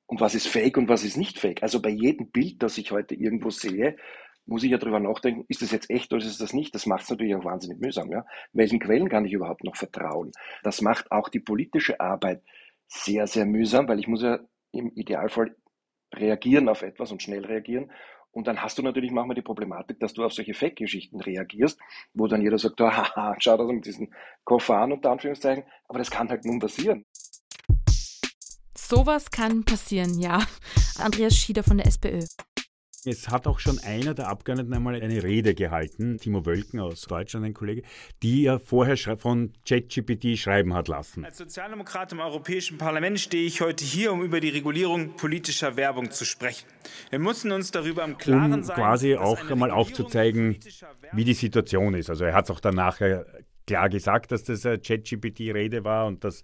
und 0.05 0.21
was 0.21 0.35
ist 0.35 0.47
fake 0.47 0.77
und 0.77 0.89
was 0.89 1.03
ist 1.03 1.17
nicht 1.17 1.39
fake. 1.39 1.63
Also 1.63 1.81
bei 1.81 1.89
jedem 1.89 2.29
Bild, 2.29 2.61
das 2.61 2.77
ich 2.77 2.91
heute 2.91 3.15
irgendwo 3.15 3.49
sehe, 3.49 3.97
muss 4.45 4.63
ich 4.63 4.71
ja 4.71 4.77
darüber 4.77 4.99
nachdenken, 4.99 5.45
ist 5.47 5.63
das 5.63 5.71
jetzt 5.71 5.89
echt 5.89 6.13
oder 6.13 6.23
ist 6.23 6.41
das 6.41 6.53
nicht? 6.53 6.73
Das 6.75 6.85
macht 6.85 7.03
es 7.03 7.09
natürlich 7.09 7.35
auch 7.35 7.45
wahnsinnig 7.45 7.79
mühsam. 7.79 8.11
Ja? 8.11 8.25
Welchen 8.53 8.79
Quellen 8.79 9.09
kann 9.09 9.25
ich 9.25 9.33
überhaupt 9.33 9.63
noch 9.63 9.75
vertrauen? 9.75 10.31
Das 10.63 10.81
macht 10.81 11.11
auch 11.11 11.29
die 11.29 11.39
politische 11.39 11.99
Arbeit 11.99 12.43
sehr, 12.87 13.27
sehr 13.27 13.45
mühsam, 13.45 13.87
weil 13.87 13.99
ich 13.99 14.07
muss 14.07 14.21
ja 14.21 14.39
im 14.71 14.91
Idealfall 14.93 15.55
reagieren 16.13 16.69
auf 16.69 16.81
etwas 16.81 17.11
und 17.11 17.21
schnell 17.21 17.45
reagieren. 17.45 17.91
Und 18.31 18.47
dann 18.47 18.61
hast 18.61 18.77
du 18.77 18.83
natürlich 18.83 19.11
manchmal 19.11 19.35
die 19.35 19.41
Problematik, 19.41 19.99
dass 19.99 20.13
du 20.13 20.23
auf 20.23 20.33
solche 20.33 20.53
Fake-Geschichten 20.53 21.19
reagierst, 21.19 21.79
wo 22.13 22.27
dann 22.27 22.41
jeder 22.41 22.57
sagt, 22.57 22.79
oh, 22.81 22.91
haha, 22.91 23.35
schau 23.39 23.57
das 23.57 23.67
mit 23.67 23.85
diesen 23.85 24.13
Koffer 24.43 24.77
an, 24.77 24.91
unter 24.91 25.11
Anführungszeichen. 25.11 25.63
Aber 25.87 25.99
das 25.99 26.11
kann 26.11 26.29
halt 26.29 26.45
nun 26.45 26.59
passieren. 26.59 27.05
Sowas 28.75 29.29
kann 29.29 29.65
passieren, 29.65 30.19
ja. 30.19 30.45
Andreas 30.97 31.35
Schieder 31.35 31.63
von 31.63 31.77
der 31.77 31.87
SPÖ. 31.87 32.21
Es 33.05 33.29
hat 33.29 33.47
auch 33.47 33.59
schon 33.59 33.79
einer 33.79 34.13
der 34.13 34.27
Abgeordneten 34.27 34.73
einmal 34.73 34.95
eine 34.95 35.23
Rede 35.23 35.53
gehalten, 35.55 36.17
Timo 36.17 36.45
Wölken 36.45 36.79
aus 36.79 37.01
Deutschland, 37.01 37.45
ein 37.45 37.53
Kollege, 37.53 37.83
die 38.21 38.45
er 38.45 38.59
vorher 38.59 38.97
von 39.17 39.53
ChatGPT 39.67 40.37
schreiben 40.37 40.73
hat 40.73 40.87
lassen. 40.87 41.23
Als 41.23 41.37
Sozialdemokrat 41.37 42.11
im 42.11 42.19
Europäischen 42.19 42.77
Parlament 42.77 43.19
stehe 43.19 43.45
ich 43.45 43.61
heute 43.61 43.85
hier, 43.85 44.11
um 44.11 44.21
über 44.21 44.39
die 44.39 44.49
Regulierung 44.49 45.15
politischer 45.15 45.77
Werbung 45.77 46.11
zu 46.11 46.25
sprechen. 46.25 46.67
Wir 47.09 47.19
müssen 47.19 47.51
uns 47.51 47.71
darüber 47.71 48.03
im 48.03 48.17
Klaren 48.17 48.53
um 48.53 48.63
sein, 48.63 48.75
quasi 48.75 49.15
auch 49.15 49.49
einmal 49.49 49.71
aufzuzeigen, 49.71 50.57
wie 51.13 51.23
die 51.23 51.33
Situation 51.33 51.93
ist. 51.93 52.09
Also 52.09 52.25
er 52.25 52.33
hat 52.33 52.45
es 52.45 52.51
auch 52.51 52.59
dann 52.59 52.75
nachher 52.75 53.25
klar 53.69 53.87
gesagt, 53.87 54.31
dass 54.31 54.43
das 54.43 54.65
eine 54.65 54.79
ChatGPT-Rede 54.79 55.83
war 55.83 56.07
und 56.07 56.23
dass 56.23 56.41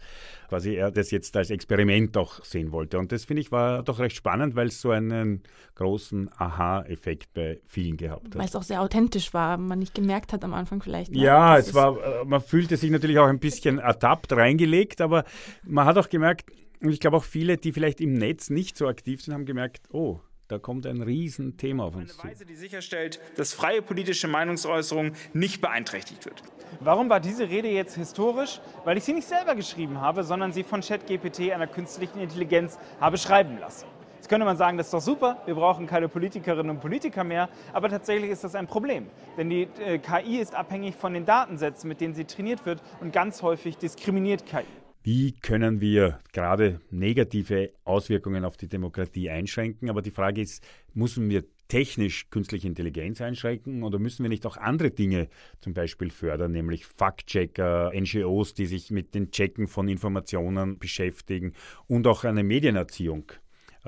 quasi 0.48 0.75
er 0.75 0.91
das 0.91 1.10
jetzt 1.10 1.36
als 1.36 1.50
Experiment 1.50 2.15
auch 2.17 2.44
sehen 2.44 2.72
wollte. 2.72 3.00
Und 3.00 3.12
das 3.12 3.25
finde 3.25 3.41
ich 3.41 3.51
war 3.51 3.82
doch 3.82 3.98
recht 3.98 4.15
spannend, 4.15 4.55
weil 4.55 4.67
es 4.67 4.79
so 4.79 4.91
einen 4.91 5.41
großen 5.74 6.29
Aha-Effekt 6.38 7.34
bei 7.34 7.60
vielen 7.65 7.98
gehabt 7.98 8.27
hat. 8.27 8.36
Weil 8.36 8.46
es 8.46 8.55
auch 8.55 8.63
sehr 8.63 8.82
authentisch 8.82 9.34
war, 9.34 9.58
man 9.58 9.79
nicht 9.79 9.96
gemerkt 9.96 10.34
hat 10.34 10.44
am 10.44 10.53
Anfang 10.53 10.84
vielleicht. 10.84 11.12
Ne? 11.12 11.20
Ja, 11.20 11.58
es 11.58 11.74
war, 11.74 11.98
äh, 11.98 12.25
man 12.25 12.41
fühlte 12.41 12.77
sich 12.77 12.91
natürlich 12.91 13.17
auch 13.17 13.27
ein 13.27 13.39
bisschen 13.39 13.79
ertappt 13.79 14.32
reingelegt, 14.34 15.01
aber 15.01 15.24
man 15.63 15.86
hat 15.86 15.98
auch 15.98 16.10
gemerkt, 16.10 16.51
und 16.79 16.91
ich 16.91 17.00
glaube 17.00 17.17
auch 17.17 17.24
viele, 17.24 17.58
die 17.58 17.72
vielleicht 17.72 18.01
im 18.01 18.13
Netz 18.13 18.51
nicht 18.51 18.77
so 18.77 18.88
aktiv 18.88 19.24
sind, 19.24 19.34
haben 19.34 19.46
gemerkt, 19.46 19.88
oh, 19.91 20.20
da 20.48 20.60
kommt 20.60 20.86
ein 20.86 21.02
Riesenthema 21.02 21.86
auf 21.86 21.96
uns 21.96 22.16
zu. 22.16 22.22
Eine 22.22 22.32
Weise, 22.32 22.46
die 22.46 22.56
sicherstellt, 22.56 23.20
dass 23.36 23.54
freie 23.54 23.82
politische 23.82 24.28
Meinungsäußerung 24.28 25.14
nicht 25.34 25.62
beeinträchtigt 25.62 26.25
wird. 26.25 26.44
Warum 26.80 27.10
war 27.10 27.20
diese 27.20 27.50
Rede 27.50 27.70
jetzt 27.70 27.96
historisch? 27.96 28.62
Weil 28.84 28.98
ich 28.98 29.04
sie 29.04 29.14
nicht 29.14 29.28
selber 29.28 29.56
geschrieben 29.56 30.02
habe, 30.02 30.24
sondern 30.24 30.52
sie 30.52 30.64
von 30.64 30.82
ChatGPT, 30.82 31.52
einer 31.52 31.68
künstlichen 31.68 32.20
Intelligenz, 32.20 32.78
habe 33.00 33.18
schreiben 33.18 33.58
lassen. 33.60 33.88
Jetzt 34.18 34.30
könnte 34.30 34.46
man 34.46 34.58
sagen, 34.58 34.78
das 34.78 34.88
ist 34.88 34.94
doch 34.94 35.02
super, 35.02 35.42
wir 35.46 35.54
brauchen 35.54 35.86
keine 35.86 36.10
Politikerinnen 36.10 36.72
und 36.72 36.80
Politiker 36.80 37.24
mehr, 37.24 37.48
aber 37.74 37.90
tatsächlich 37.90 38.32
ist 38.32 38.44
das 38.44 38.56
ein 38.56 38.66
Problem. 38.66 39.08
Denn 39.38 39.52
die 39.52 39.68
äh, 39.80 40.00
KI 40.00 40.38
ist 40.40 40.56
abhängig 40.56 40.96
von 40.96 41.14
den 41.14 41.25
Datensätzen, 41.25 41.88
mit 41.88 42.02
denen 42.02 42.16
sie 42.16 42.25
trainiert 42.25 42.66
wird 42.66 42.82
und 43.02 43.14
ganz 43.14 43.44
häufig 43.44 43.78
diskriminiert 43.78 44.48
KI. 44.48 44.66
Wie 45.06 45.34
können 45.34 45.82
wir 45.82 46.18
gerade 46.34 46.82
negative 46.90 47.74
Auswirkungen 47.84 48.44
auf 48.44 48.58
die 48.58 48.68
Demokratie 48.68 49.30
einschränken? 49.30 49.92
Aber 49.92 50.02
die 50.02 50.10
Frage 50.10 50.42
ist, 50.42 50.64
müssen 50.96 51.30
wir 51.30 51.44
technisch 51.68 52.32
künstliche 52.32 52.68
Intelligenz 52.68 53.22
einschränken 53.22 53.84
oder 53.84 54.00
müssen 54.00 54.24
wir 54.24 54.30
nicht 54.32 54.48
auch 54.48 54.58
andere 54.58 54.90
Dinge 54.90 55.28
zum 55.60 55.76
Beispiel 55.76 56.10
fördern, 56.10 56.54
nämlich 56.54 56.88
Faktchecker, 56.88 57.92
NGOs, 57.94 58.56
die 58.56 58.66
sich 58.66 58.90
mit 58.90 59.14
den 59.14 59.30
Checken 59.30 59.68
von 59.68 59.88
Informationen 59.90 60.80
beschäftigen 60.80 61.54
und 61.86 62.08
auch 62.08 62.24
eine 62.24 62.44
Medienerziehung? 62.44 63.32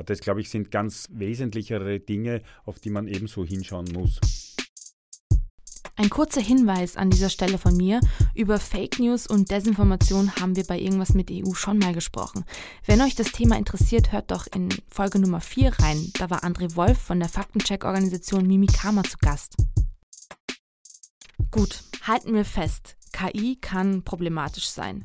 Das, 0.05 0.19
glaube 0.19 0.41
ich, 0.41 0.51
sind 0.51 0.69
ganz 0.69 1.09
wesentlichere 1.11 1.99
Dinge, 1.99 2.43
auf 2.63 2.77
die 2.77 2.91
man 2.91 3.07
ebenso 3.07 3.43
hinschauen 3.43 3.87
muss. 3.91 4.56
Ein 5.99 6.11
kurzer 6.11 6.41
Hinweis 6.41 6.95
an 6.95 7.09
dieser 7.09 7.31
Stelle 7.31 7.57
von 7.57 7.75
mir. 7.75 7.99
Über 8.35 8.59
Fake 8.59 8.99
News 8.99 9.25
und 9.25 9.49
Desinformation 9.49 10.35
haben 10.35 10.55
wir 10.55 10.63
bei 10.63 10.79
Irgendwas 10.79 11.15
mit 11.15 11.31
EU 11.31 11.55
schon 11.55 11.79
mal 11.79 11.91
gesprochen. 11.91 12.45
Wenn 12.85 13.01
euch 13.01 13.15
das 13.15 13.31
Thema 13.31 13.57
interessiert, 13.57 14.11
hört 14.11 14.29
doch 14.29 14.45
in 14.53 14.69
Folge 14.89 15.17
Nummer 15.17 15.41
4 15.41 15.73
rein. 15.79 16.11
Da 16.19 16.29
war 16.29 16.43
André 16.43 16.75
Wolf 16.75 16.99
von 16.99 17.19
der 17.19 17.29
Faktencheck-Organisation 17.29 18.45
Mimikama 18.45 19.05
zu 19.05 19.17
Gast. 19.17 19.55
Gut, 21.49 21.83
halten 22.03 22.35
wir 22.35 22.45
fest. 22.45 22.95
KI 23.11 23.55
kann 23.55 24.03
problematisch 24.03 24.69
sein. 24.69 25.03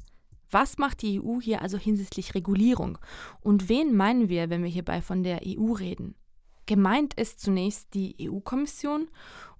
Was 0.50 0.76
macht 0.76 1.00
die 1.00 1.22
EU 1.22 1.40
hier 1.40 1.62
also 1.62 1.78
hinsichtlich 1.78 2.34
Regulierung? 2.34 2.99
Und 3.40 3.70
wen 3.70 3.96
meinen 3.96 4.28
wir, 4.28 4.50
wenn 4.50 4.62
wir 4.62 4.70
hierbei 4.70 5.00
von 5.00 5.22
der 5.22 5.40
EU 5.46 5.72
reden? 5.72 6.16
Gemeint 6.66 7.14
ist 7.14 7.40
zunächst 7.40 7.94
die 7.94 8.14
EU-Kommission 8.20 9.08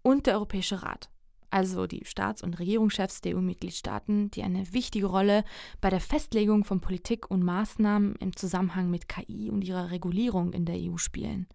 und 0.03 0.27
der 0.27 0.35
Europäische 0.35 0.83
Rat 0.83 1.09
also 1.53 1.87
die 1.87 2.05
Staats- 2.05 2.43
und 2.43 2.59
Regierungschefs 2.59 3.21
der 3.21 3.37
EU-Mitgliedstaaten, 3.37 4.31
die 4.31 4.43
eine 4.43 4.73
wichtige 4.73 5.07
Rolle 5.07 5.45
bei 5.81 5.91
der 5.91 6.01
Festlegung 6.01 6.65
von 6.65 6.81
Politik 6.81 7.31
und 7.31 7.43
Maßnahmen 7.43 8.17
im 8.17 8.35
Zusammenhang 8.37 8.91
mit 8.91 9.09
KI 9.09 9.51
und 9.51 9.63
ihrer 9.63 9.91
Regulierung 9.91 10.53
in 10.53 10.65
der 10.65 10.77
EU 10.77 10.97
spielen. 10.97 11.47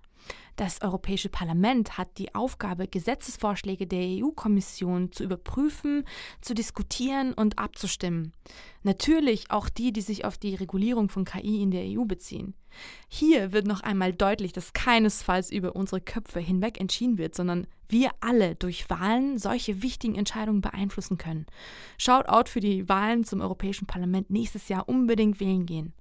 Das 0.56 0.82
Europäische 0.82 1.30
Parlament 1.30 2.00
hat 2.00 2.18
die 2.18 2.34
Aufgabe, 2.34 2.88
Gesetzesvorschläge 2.88 3.86
der 3.86 4.24
EU-Kommission 4.24 5.12
zu 5.12 5.24
überprüfen, 5.24 6.04
zu 6.42 6.56
diskutieren 6.56 7.34
und 7.34 7.60
abzustimmen. 7.60 8.34
Natürlich 8.82 9.52
auch 9.52 9.70
die, 9.70 9.94
die 9.94 10.02
sich 10.02 10.26
auf 10.26 10.40
die 10.40 10.56
Regulierung 10.56 11.10
von 11.10 11.26
KI 11.26 11.62
in 11.62 11.70
der 11.70 11.84
EU 11.86 12.06
beziehen. 12.06 12.56
Hier 13.08 13.52
wird 13.52 13.68
noch 13.68 13.82
einmal 13.82 14.14
deutlich, 14.14 14.52
dass 14.52 14.74
keinesfalls 14.74 15.52
über 15.52 15.76
unsere 15.76 16.02
Köpfe 16.02 16.40
hinweg 16.40 16.80
entschieden 16.80 17.18
wird, 17.18 17.36
sondern 17.36 17.68
wir 17.90 18.12
alle 18.20 18.56
durch 18.56 18.90
Wahlen 18.90 19.38
solche 19.38 19.82
wichtigen 19.82 20.16
Entscheidungen 20.16 20.62
beeinflussen 20.62 21.18
können. 21.18 21.46
Shoutout 21.98 22.50
für 22.50 22.60
die 22.60 22.90
Wahlen 22.90 23.24
zum 23.24 23.42
Europäischen 23.42 23.86
Parlament 23.86 24.30
nächstes 24.30 24.70
Jahr 24.70 24.90
unbedingt 24.90 25.40
wählen 25.40 25.66
gehen. 25.66 25.94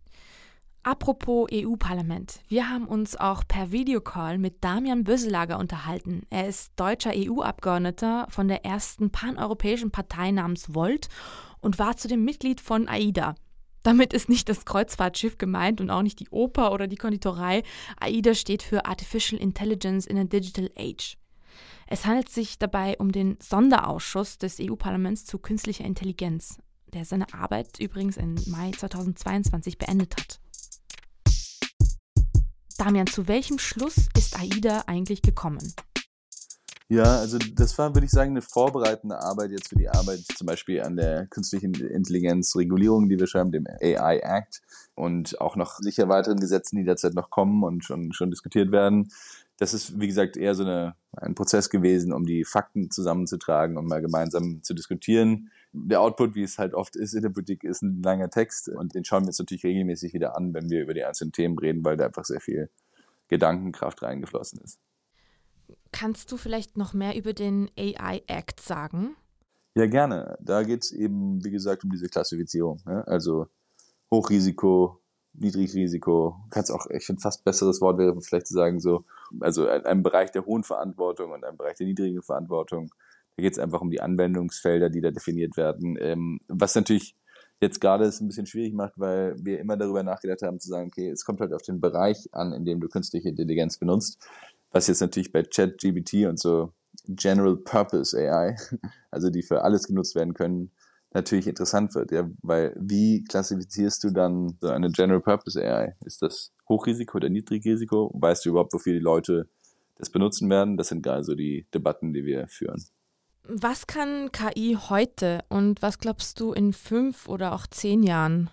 Apropos 0.87 1.49
EU-Parlament. 1.53 2.39
Wir 2.47 2.71
haben 2.71 2.87
uns 2.87 3.17
auch 3.17 3.43
per 3.49 3.73
Videocall 3.73 4.39
mit 4.39 4.63
Damian 4.63 5.03
Böselager 5.03 5.59
unterhalten. 5.59 6.23
Er 6.31 6.47
ist 6.47 6.75
deutscher 6.77 7.11
EU-Abgeordneter 7.13 8.29
von 8.31 8.47
der 8.47 8.65
ersten 8.65 9.11
paneuropäischen 9.11 9.91
Partei 9.91 10.31
namens 10.31 10.77
Volt 10.77 11.09
und 11.59 11.81
war 11.81 11.97
zudem 11.97 12.25
Mitglied 12.25 12.61
von 12.61 12.87
AIDA. 12.87 13.35
Damit 13.83 14.13
ist 14.13 14.29
nicht 14.29 14.49
das 14.49 14.65
Kreuzfahrtschiff 14.65 15.39
gemeint 15.39 15.81
und 15.81 15.91
auch 15.91 16.03
nicht 16.03 16.21
die 16.21 16.29
Oper 16.29 16.71
oder 16.71 16.87
die 16.87 16.95
Konditorei. 16.95 17.65
AIDA 17.99 18.35
steht 18.35 18.63
für 18.63 18.87
Artificial 18.87 19.41
Intelligence 19.41 20.07
in 20.07 20.19
a 20.19 20.23
Digital 20.23 20.71
Age. 20.79 21.19
Es 21.89 22.07
handelt 22.07 22.29
sich 22.29 22.61
dabei 22.61 22.97
um 22.99 23.11
den 23.11 23.39
Sonderausschuss 23.43 24.39
des 24.39 24.61
EU-Parlaments 24.61 25.25
zu 25.25 25.41
künstlicher 25.41 25.85
Intelligenz, 25.85 26.61
der 26.93 27.05
seine 27.05 27.35
Arbeit 27.35 27.81
übrigens 27.81 28.17
im 28.17 28.37
Mai 28.47 28.71
2022 28.71 29.79
beendet 29.79 30.15
hat. 30.17 30.46
Damian, 32.77 33.07
zu 33.07 33.27
welchem 33.29 33.59
Schluss 33.59 34.09
ist 34.17 34.39
AIDA 34.39 34.85
eigentlich 34.87 35.23
gekommen? 35.23 35.75
Ja, 36.89 37.19
also 37.19 37.39
das 37.39 37.77
war, 37.79 37.95
würde 37.95 38.05
ich 38.05 38.13
sagen, 38.13 38.31
eine 38.31 38.43
vorbereitende 38.43 39.19
Arbeit 39.19 39.51
jetzt 39.51 39.71
für 39.71 39.77
die 39.77 39.89
Arbeit 39.89 40.21
zum 40.37 40.47
Beispiel 40.47 40.83
an 40.83 40.95
der 40.97 41.27
künstlichen 41.27 41.75
Intelligenzregulierung, 41.75 43.09
die 43.09 43.19
wir 43.19 43.27
schreiben, 43.27 43.51
dem 43.51 43.67
AI 43.67 44.19
Act 44.19 44.63
und 44.95 45.41
auch 45.41 45.57
noch 45.57 45.79
sicher 45.79 46.09
weiteren 46.09 46.39
Gesetzen, 46.39 46.77
die 46.77 46.85
derzeit 46.85 47.15
noch 47.15 47.31
kommen 47.31 47.65
und 47.65 47.85
schon, 47.85 48.13
schon 48.13 48.31
diskutiert 48.31 48.71
werden. 48.71 49.09
Das 49.57 49.75
ist, 49.75 49.99
wie 49.99 50.07
gesagt, 50.07 50.37
eher 50.37 50.55
so 50.55 50.63
eine, 50.63 50.95
ein 51.17 51.35
Prozess 51.35 51.71
gewesen, 51.71 52.13
um 52.13 52.25
die 52.25 52.45
Fakten 52.45 52.91
zusammenzutragen 52.91 53.77
und 53.79 53.89
mal 53.89 54.03
gemeinsam 54.03 54.63
zu 54.63 54.75
diskutieren. 54.75 55.51
Der 55.79 56.01
Output, 56.01 56.35
wie 56.35 56.43
es 56.43 56.59
halt 56.59 56.75
oft 56.75 56.97
ist 56.97 57.13
in 57.13 57.23
der 57.23 57.29
Politik, 57.29 57.63
ist 57.65 57.83
ein 57.83 58.03
langer 58.03 58.31
Text 58.31 58.69
und 58.69 58.95
den 58.95 59.05
schauen 59.05 59.25
wir 59.25 59.29
uns 59.29 59.39
natürlich 59.39 59.65
regelmäßig 59.65 60.15
wieder 60.15 60.37
an, 60.37 60.55
wenn 60.55 60.71
wir 60.71 60.83
über 60.83 60.95
die 60.95 61.05
einzelnen 61.05 61.33
Themen 61.33 61.59
reden, 61.59 61.85
weil 61.85 61.97
da 61.97 62.07
einfach 62.07 62.25
sehr 62.25 62.41
viel 62.41 62.71
Gedankenkraft 63.29 64.03
reingeflossen 64.03 64.61
ist. 64.63 64.79
Kannst 65.93 66.33
du 66.33 66.37
vielleicht 66.37 66.77
noch 66.77 66.95
mehr 66.95 67.17
über 67.17 67.33
den 67.33 67.71
AI 67.77 68.23
Act 68.27 68.61
sagen? 68.61 69.17
Ja, 69.75 69.87
gerne. 69.87 70.39
Da 70.41 70.63
geht 70.63 70.85
es 70.85 70.93
eben, 70.93 71.45
wie 71.45 71.51
gesagt, 71.51 71.85
um 71.85 71.91
diese 71.91 72.09
Klassifizierung. 72.09 72.81
Ja? 72.87 73.03
Also 73.03 73.49
Hochrisiko, 74.11 75.01
Niedrigrisiko. 75.35 76.37
Kannst 76.51 76.71
auch, 76.71 76.87
ich 76.91 77.05
finde, 77.05 77.21
fast 77.21 77.45
besseres 77.45 77.81
Wort 77.81 77.99
wäre 77.99 78.19
vielleicht 78.23 78.47
zu 78.47 78.55
sagen, 78.55 78.81
so, 78.81 79.05
also 79.41 79.69
ein 79.69 80.03
Bereich 80.03 80.31
der 80.33 80.47
hohen 80.47 80.63
Verantwortung 80.63 81.33
und 81.33 81.45
ein 81.45 81.57
Bereich 81.57 81.77
der 81.77 81.87
niedrigen 81.87 82.23
Verantwortung. 82.23 82.91
Da 83.37 83.43
geht 83.43 83.53
es 83.53 83.59
einfach 83.59 83.81
um 83.81 83.91
die 83.91 84.01
Anwendungsfelder, 84.01 84.91
die 84.91 85.01
da 85.01 85.11
definiert 85.11 85.57
werden. 85.57 85.97
Ähm, 86.01 86.41
was 86.49 86.75
natürlich 86.75 87.15
jetzt 87.61 87.81
gerade 87.81 88.05
es 88.05 88.21
ein 88.21 88.29
bisschen 88.29 88.47
schwierig 88.47 88.75
macht, 88.75 88.95
weil 88.97 89.35
wir 89.39 89.61
immer 89.61 89.77
darüber 89.77 90.03
nachgedacht 90.03 90.43
haben 90.43 90.61
zu 90.61 90.69
sagen, 90.69 90.89
okay, 90.89 91.09
es 91.11 91.25
kommt 91.25 91.41
halt 91.41 91.53
auf 91.53 91.63
den 91.63 91.81
Bereich 91.81 92.29
an, 92.33 92.53
in 92.53 92.65
dem 92.65 92.81
du 92.81 92.89
künstliche 92.89 93.29
Intelligenz 93.29 93.79
benutzt 93.79 94.19
was 94.77 94.89
jetzt 94.89 95.01
natürlich 95.01 95.33
bei 95.33 95.43
ChatGPT 95.43 96.27
und 96.27 96.39
so 96.39 96.73
General 97.09 97.57
Purpose 97.57 98.17
AI, 98.17 98.57
also 99.11 99.31
die 99.31 99.43
für 99.43 99.63
alles 99.63 99.87
genutzt 99.87 100.15
werden 100.15 100.35
können, 100.35 100.71
natürlich 101.15 101.47
interessant 101.47 101.95
wird, 101.95 102.13
ja, 102.13 102.29
weil 102.43 102.75
wie 102.79 103.25
klassifizierst 103.25 104.05
du 104.05 104.11
dann 104.11 104.57
so 104.61 104.69
eine 104.69 104.91
General 104.91 105.21
Purpose 105.21 105.61
AI? 105.61 105.97
Ist 106.05 106.21
das 106.21 106.53
Hochrisiko 106.69 107.17
oder 107.17 107.31
Niedrigrisiko? 107.31 108.11
Weißt 108.15 108.45
du 108.45 108.51
überhaupt, 108.51 108.75
wofür 108.75 108.93
die 108.93 108.99
Leute 108.99 109.49
das 109.97 110.11
benutzen 110.11 110.51
werden? 110.51 110.77
Das 110.77 110.89
sind 110.89 111.03
gerade 111.03 111.25
so 111.25 111.35
die 111.35 111.67
Debatten, 111.73 112.13
die 112.13 112.25
wir 112.25 112.47
führen. 112.49 112.85
Was 113.49 113.87
kann 113.87 114.33
KI 114.33 114.77
heute 114.89 115.45
und 115.49 115.81
was 115.81 115.99
glaubst 116.01 116.41
du 116.41 116.53
in 116.53 116.73
fünf 116.73 117.29
oder 117.29 117.55
auch 117.55 117.69
zehn 117.69 118.03
Jahren? 118.03 118.51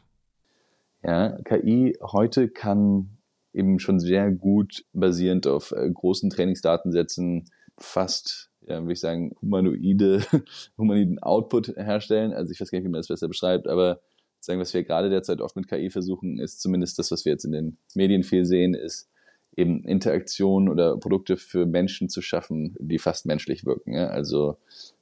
Ja, 1.04 1.38
KI 1.44 1.98
heute 2.00 2.48
kann 2.48 3.18
eben 3.54 3.80
schon 3.80 4.00
sehr 4.00 4.32
gut 4.32 4.86
basierend 4.94 5.48
auf 5.48 5.72
äh, 5.72 5.90
großen 5.90 6.30
Trainingsdatensätzen 6.30 7.50
fast, 7.78 8.52
ja, 8.62 8.82
würde 8.82 8.94
ich 8.94 9.00
sagen, 9.00 9.36
humanoide, 9.42 10.24
humaniden 10.78 11.18
Output 11.20 11.76
herstellen. 11.76 12.32
Also 12.32 12.52
ich 12.52 12.62
weiß 12.62 12.70
gar 12.70 12.78
nicht, 12.78 12.86
wie 12.86 12.91
man 12.91 13.00
das 13.00 13.08
besser 13.08 13.28
beschreibt, 13.28 13.67
aber 13.67 14.00
sagen, 14.39 14.60
was 14.60 14.74
wir 14.76 14.84
gerade 14.84 15.10
derzeit 15.10 15.41
oft 15.41 15.56
mit 15.56 15.67
KI 15.67 15.89
versuchen, 15.89 16.38
ist 16.38 16.62
zumindest 16.62 17.00
das, 17.00 17.10
was 17.10 17.26
wir 17.26 17.32
jetzt 17.32 17.46
in 17.46 17.52
den 17.52 17.78
Medien 17.96 18.24
viel 18.24 18.46
sehen, 18.46 18.76
ist 18.76 19.10
eben 19.56 19.84
Interaktionen 19.84 20.70
oder 20.70 20.98
Produkte 20.98 21.38
für 21.38 21.66
Menschen 21.66 22.10
zu 22.10 22.22
schaffen, 22.22 22.76
die 22.80 23.00
fast 23.00 23.26
menschlich 23.26 23.66
wirken. 23.66 23.94
Ja? 23.94 24.08
Also 24.08 24.58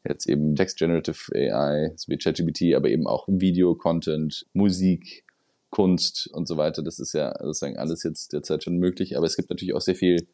jetzt 0.07 0.27
eben 0.27 0.55
Text 0.55 0.77
Generative 0.77 1.33
AI, 1.33 1.93
so 1.95 2.09
wie 2.09 2.17
ChatGPT, 2.17 2.75
aber 2.75 2.89
eben 2.89 3.07
auch 3.07 3.27
Video-Content, 3.27 4.45
Musik, 4.53 5.23
Kunst 5.69 6.29
und 6.33 6.47
so 6.47 6.57
weiter. 6.57 6.83
Das 6.83 6.99
ist 6.99 7.13
ja 7.13 7.33
sozusagen 7.39 7.77
alles 7.77 8.03
jetzt 8.03 8.33
derzeit 8.33 8.63
schon 8.63 8.77
möglich. 8.77 9.17
Aber 9.17 9.25
es 9.25 9.37
gibt 9.37 9.49
natürlich 9.49 9.73
auch 9.73 9.81
sehr 9.81 9.95
viel 9.95 10.27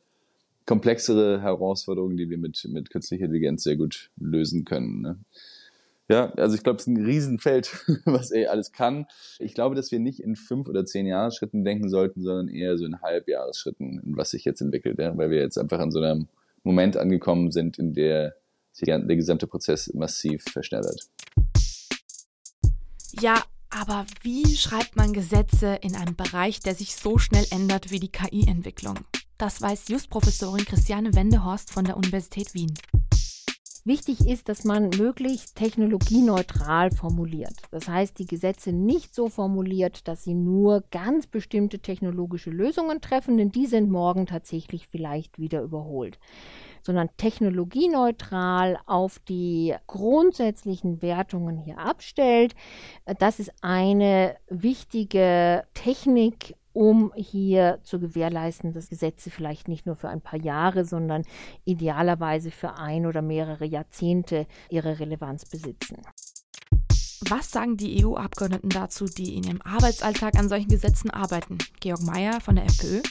komplexere 0.65 1.41
Herausforderungen, 1.41 2.17
die 2.17 2.29
wir 2.29 2.37
mit, 2.37 2.67
mit 2.69 2.89
künstlicher 2.89 3.25
Intelligenz 3.25 3.63
sehr 3.63 3.77
gut 3.77 4.09
lösen 4.17 4.65
können. 4.65 5.01
Ne? 5.01 5.19
Ja, 6.09 6.31
also 6.35 6.55
ich 6.55 6.63
glaube, 6.63 6.77
es 6.77 6.83
ist 6.83 6.87
ein 6.87 7.05
Riesenfeld, 7.05 7.85
was 8.05 8.31
er 8.31 8.51
alles 8.51 8.71
kann. 8.71 9.07
Ich 9.39 9.53
glaube, 9.53 9.75
dass 9.75 9.91
wir 9.91 9.99
nicht 9.99 10.21
in 10.21 10.35
fünf 10.35 10.69
oder 10.69 10.85
zehn 10.85 11.05
Jahresschritten 11.05 11.65
denken 11.65 11.89
sollten, 11.89 12.21
sondern 12.21 12.47
eher 12.47 12.77
so 12.77 12.85
in 12.85 13.01
Halbjahresschritten, 13.01 14.01
in 14.05 14.17
was 14.17 14.31
sich 14.31 14.45
jetzt 14.45 14.61
entwickelt, 14.61 14.99
ja? 14.99 15.17
weil 15.17 15.29
wir 15.29 15.39
jetzt 15.39 15.57
einfach 15.57 15.79
an 15.79 15.91
so 15.91 15.99
einem 15.99 16.27
Moment 16.63 16.95
angekommen 16.95 17.51
sind, 17.51 17.77
in 17.77 17.93
der 17.93 18.35
sich 18.71 18.85
der 18.85 19.15
gesamte 19.15 19.47
Prozess 19.47 19.91
massiv 19.93 20.43
verschnellert. 20.43 21.09
Ja, 23.19 23.43
aber 23.69 24.05
wie 24.21 24.55
schreibt 24.55 24.95
man 24.95 25.13
Gesetze 25.13 25.79
in 25.81 25.95
einem 25.95 26.15
Bereich, 26.15 26.59
der 26.59 26.75
sich 26.75 26.95
so 26.95 27.17
schnell 27.17 27.45
ändert 27.51 27.91
wie 27.91 27.99
die 27.99 28.11
KI-Entwicklung? 28.11 28.99
Das 29.37 29.61
weiß 29.61 29.89
Justprofessorin 29.89 30.65
Christiane 30.65 31.13
Wendehorst 31.15 31.71
von 31.71 31.85
der 31.85 31.97
Universität 31.97 32.53
Wien. 32.53 32.73
Wichtig 33.87 34.27
ist, 34.27 34.49
dass 34.49 34.65
man 34.65 34.89
möglichst 34.97 35.55
technologieneutral 35.55 36.91
formuliert. 36.91 37.55
Das 37.71 37.87
heißt, 37.87 38.19
die 38.19 38.25
Gesetze 38.25 38.73
nicht 38.73 39.15
so 39.15 39.29
formuliert, 39.29 40.09
dass 40.09 40.25
sie 40.25 40.33
nur 40.33 40.83
ganz 40.91 41.25
bestimmte 41.25 41.79
technologische 41.79 42.49
Lösungen 42.49 42.99
treffen, 42.99 43.37
denn 43.37 43.53
die 43.53 43.65
sind 43.65 43.89
morgen 43.89 44.25
tatsächlich 44.25 44.89
vielleicht 44.89 45.39
wieder 45.39 45.61
überholt 45.61 46.19
sondern 46.83 47.09
technologieneutral 47.17 48.79
auf 48.85 49.19
die 49.27 49.75
grundsätzlichen 49.87 51.01
Wertungen 51.01 51.57
hier 51.57 51.79
abstellt. 51.79 52.55
Das 53.19 53.41
ist 53.41 53.51
eine 53.59 54.37
wichtige 54.47 55.65
Technik, 55.73 56.55
um 56.77 57.11
hier 57.15 57.79
zu 57.81 57.99
gewährleisten, 57.99 58.71
dass 58.71 58.87
Gesetze 58.87 59.31
vielleicht 59.31 59.67
nicht 59.67 59.87
nur 59.87 59.95
für 59.95 60.09
ein 60.09 60.21
paar 60.21 60.39
Jahre, 60.39 60.85
sondern 60.85 61.23
idealerweise 61.65 62.51
für 62.51 62.77
ein 62.77 63.07
oder 63.07 63.23
mehrere 63.23 63.65
Jahrzehnte 63.65 64.45
ihre 64.69 64.99
Relevanz 64.99 65.45
besitzen. 65.45 66.03
Was 67.27 67.49
sagen 67.49 67.77
die 67.77 68.05
EU-Abgeordneten 68.05 68.69
dazu, 68.69 69.05
die 69.05 69.37
in 69.37 69.43
ihrem 69.45 69.61
Arbeitsalltag 69.63 70.35
an 70.35 70.49
solchen 70.49 70.69
Gesetzen 70.69 71.09
arbeiten? 71.09 71.57
Georg 71.79 72.03
Mayer 72.03 72.39
von 72.41 72.57
der 72.57 72.65
FPÖ. 72.65 73.01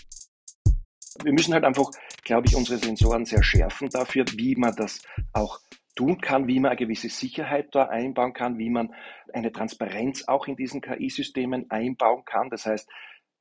Wir 1.25 1.33
müssen 1.33 1.53
halt 1.53 1.65
einfach, 1.65 1.91
glaube 2.23 2.47
ich, 2.47 2.55
unsere 2.55 2.79
Sensoren 2.79 3.25
sehr 3.25 3.43
schärfen 3.43 3.89
dafür, 3.89 4.27
wie 4.37 4.55
man 4.55 4.77
das 4.77 5.03
auch 5.33 5.59
tun 5.97 6.21
kann, 6.21 6.47
wie 6.47 6.61
man 6.61 6.71
eine 6.71 6.79
gewisse 6.79 7.09
Sicherheit 7.09 7.75
da 7.75 7.87
einbauen 7.87 8.33
kann, 8.33 8.59
wie 8.59 8.71
man 8.71 8.95
eine 9.33 9.51
Transparenz 9.51 10.29
auch 10.29 10.47
in 10.47 10.55
diesen 10.55 10.83
KI-Systemen 10.83 11.69
einbauen 11.71 12.25
kann. 12.25 12.49
Das 12.51 12.67
heißt, 12.67 12.89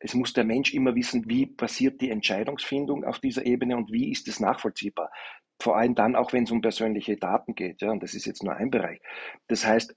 es 0.05 0.13
muss 0.13 0.33
der 0.33 0.43
Mensch 0.43 0.73
immer 0.73 0.93
wissen, 0.93 1.27
wie 1.27 1.47
passiert 1.47 1.99
die 1.99 2.11
Entscheidungsfindung 2.11 3.03
auf 3.03 3.19
dieser 3.19 3.45
Ebene 3.45 3.75
und 3.75 3.91
wie 3.91 4.11
ist 4.11 4.27
es 4.27 4.39
nachvollziehbar. 4.39 5.11
Vor 5.59 5.77
allem 5.77 5.95
dann 5.95 6.15
auch, 6.15 6.31
wenn 6.31 6.43
es 6.43 6.51
um 6.51 6.61
persönliche 6.61 7.17
Daten 7.17 7.55
geht. 7.55 7.81
Ja, 7.81 7.91
und 7.91 8.03
das 8.03 8.13
ist 8.13 8.25
jetzt 8.25 8.43
nur 8.43 8.55
ein 8.55 8.69
Bereich. 8.69 8.99
Das 9.47 9.65
heißt, 9.65 9.95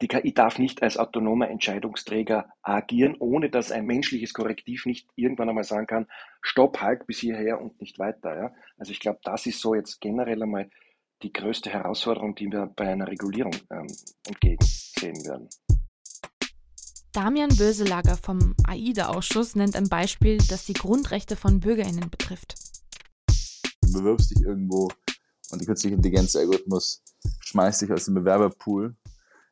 die 0.00 0.08
KI 0.08 0.32
darf 0.32 0.58
nicht 0.58 0.82
als 0.82 0.96
autonomer 0.96 1.50
Entscheidungsträger 1.50 2.48
agieren, 2.62 3.16
ohne 3.18 3.50
dass 3.50 3.70
ein 3.70 3.84
menschliches 3.84 4.32
Korrektiv 4.32 4.86
nicht 4.86 5.06
irgendwann 5.14 5.50
einmal 5.50 5.64
sagen 5.64 5.86
kann, 5.86 6.06
stopp, 6.40 6.80
halt 6.80 7.06
bis 7.06 7.18
hierher 7.18 7.60
und 7.60 7.78
nicht 7.82 7.98
weiter. 7.98 8.34
Ja? 8.34 8.54
Also 8.78 8.92
ich 8.92 9.00
glaube, 9.00 9.20
das 9.24 9.44
ist 9.44 9.60
so 9.60 9.74
jetzt 9.74 10.00
generell 10.00 10.42
einmal 10.42 10.70
die 11.22 11.34
größte 11.34 11.68
Herausforderung, 11.68 12.34
die 12.34 12.46
wir 12.46 12.72
bei 12.74 12.90
einer 12.90 13.08
Regulierung 13.08 13.54
ähm, 13.70 13.88
entgegensehen 14.26 15.22
werden. 15.26 15.50
Damian 17.12 17.50
Böselager 17.56 18.16
vom 18.16 18.54
AIDA-Ausschuss 18.68 19.56
nennt 19.56 19.74
ein 19.74 19.88
Beispiel, 19.88 20.38
das 20.48 20.64
die 20.64 20.74
Grundrechte 20.74 21.34
von 21.34 21.58
BürgerInnen 21.58 22.08
betrifft. 22.08 22.54
Du 23.82 23.92
bewirbst 23.92 24.30
dich 24.30 24.42
irgendwo 24.42 24.88
und 25.50 25.60
die 25.60 25.66
künstliche 25.66 25.96
Intelligenz-Algorithmus 25.96 27.02
schmeißt 27.40 27.82
dich 27.82 27.92
aus 27.92 28.04
dem 28.04 28.14
Bewerberpool 28.14 28.94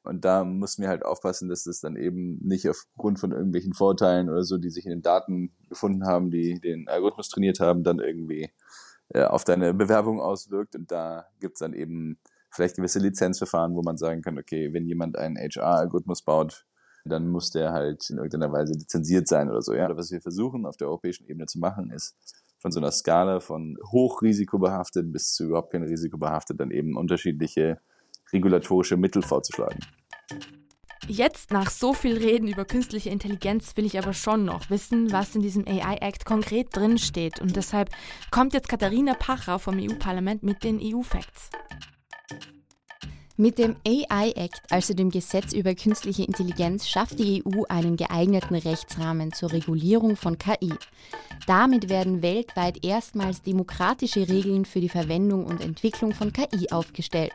und 0.04 0.24
da 0.24 0.44
müssen 0.44 0.82
wir 0.82 0.88
halt 0.88 1.04
aufpassen, 1.04 1.48
dass 1.48 1.64
das 1.64 1.80
dann 1.80 1.96
eben 1.96 2.38
nicht 2.38 2.68
aufgrund 2.68 3.18
von 3.18 3.32
irgendwelchen 3.32 3.74
Vorteilen 3.74 4.30
oder 4.30 4.44
so, 4.44 4.56
die 4.56 4.70
sich 4.70 4.86
in 4.86 4.90
den 4.90 5.02
Daten 5.02 5.52
gefunden 5.68 6.06
haben, 6.06 6.30
die 6.30 6.60
den 6.60 6.88
Algorithmus 6.88 7.28
trainiert 7.28 7.60
haben, 7.60 7.82
dann 7.82 7.98
irgendwie 7.98 8.50
äh, 9.08 9.24
auf 9.24 9.44
deine 9.44 9.74
Bewerbung 9.74 10.20
auswirkt. 10.20 10.76
Und 10.76 10.90
da 10.90 11.26
gibt's 11.40 11.58
dann 11.60 11.74
eben 11.74 12.18
vielleicht 12.50 12.76
gewisse 12.76 13.00
Lizenzverfahren, 13.00 13.74
wo 13.74 13.82
man 13.82 13.98
sagen 13.98 14.22
kann, 14.22 14.38
okay, 14.38 14.72
wenn 14.72 14.86
jemand 14.86 15.18
einen 15.18 15.36
HR-Algorithmus 15.36 16.22
baut, 16.22 16.64
dann 17.08 17.28
muss 17.28 17.50
der 17.50 17.72
halt 17.72 18.08
in 18.10 18.16
irgendeiner 18.16 18.52
Weise 18.52 18.72
lizenziert 18.72 19.28
sein 19.28 19.50
oder 19.50 19.62
so. 19.62 19.74
Ja? 19.74 19.94
Was 19.96 20.10
wir 20.10 20.20
versuchen 20.20 20.66
auf 20.66 20.76
der 20.76 20.88
europäischen 20.88 21.26
Ebene 21.26 21.46
zu 21.46 21.58
machen, 21.58 21.90
ist 21.90 22.16
von 22.58 22.72
so 22.72 22.80
einer 22.80 22.90
Skala 22.90 23.40
von 23.40 23.76
hochrisikobehaftet 23.92 25.12
bis 25.12 25.32
zu 25.32 25.44
überhaupt 25.46 25.72
kein 25.72 25.82
Risikobehaftet 25.82 26.58
dann 26.60 26.70
eben 26.70 26.96
unterschiedliche 26.96 27.78
regulatorische 28.32 28.96
Mittel 28.96 29.22
vorzuschlagen. 29.22 29.78
Jetzt 31.06 31.52
nach 31.52 31.70
so 31.70 31.94
viel 31.94 32.18
Reden 32.18 32.48
über 32.48 32.66
künstliche 32.66 33.08
Intelligenz 33.08 33.76
will 33.78 33.86
ich 33.86 33.98
aber 33.98 34.12
schon 34.12 34.44
noch 34.44 34.68
wissen, 34.68 35.10
was 35.10 35.34
in 35.34 35.40
diesem 35.40 35.66
AI 35.66 35.96
Act 36.02 36.26
konkret 36.26 36.76
drin 36.76 36.98
steht. 36.98 37.40
Und 37.40 37.56
deshalb 37.56 37.88
kommt 38.30 38.52
jetzt 38.52 38.68
Katharina 38.68 39.14
Pacher 39.14 39.58
vom 39.58 39.78
EU-Parlament 39.78 40.42
mit 40.42 40.64
den 40.64 40.78
EU-Facts. 40.82 41.50
Mit 43.40 43.58
dem 43.58 43.76
AI 43.86 44.32
Act, 44.34 44.62
also 44.68 44.94
dem 44.94 45.10
Gesetz 45.10 45.52
über 45.52 45.72
künstliche 45.76 46.24
Intelligenz, 46.24 46.88
schafft 46.88 47.20
die 47.20 47.44
EU 47.46 47.62
einen 47.68 47.96
geeigneten 47.96 48.56
Rechtsrahmen 48.56 49.32
zur 49.32 49.52
Regulierung 49.52 50.16
von 50.16 50.38
KI. 50.38 50.74
Damit 51.46 51.88
werden 51.88 52.20
weltweit 52.20 52.84
erstmals 52.84 53.40
demokratische 53.42 54.28
Regeln 54.28 54.64
für 54.64 54.80
die 54.80 54.88
Verwendung 54.88 55.46
und 55.46 55.60
Entwicklung 55.60 56.14
von 56.14 56.32
KI 56.32 56.72
aufgestellt. 56.72 57.32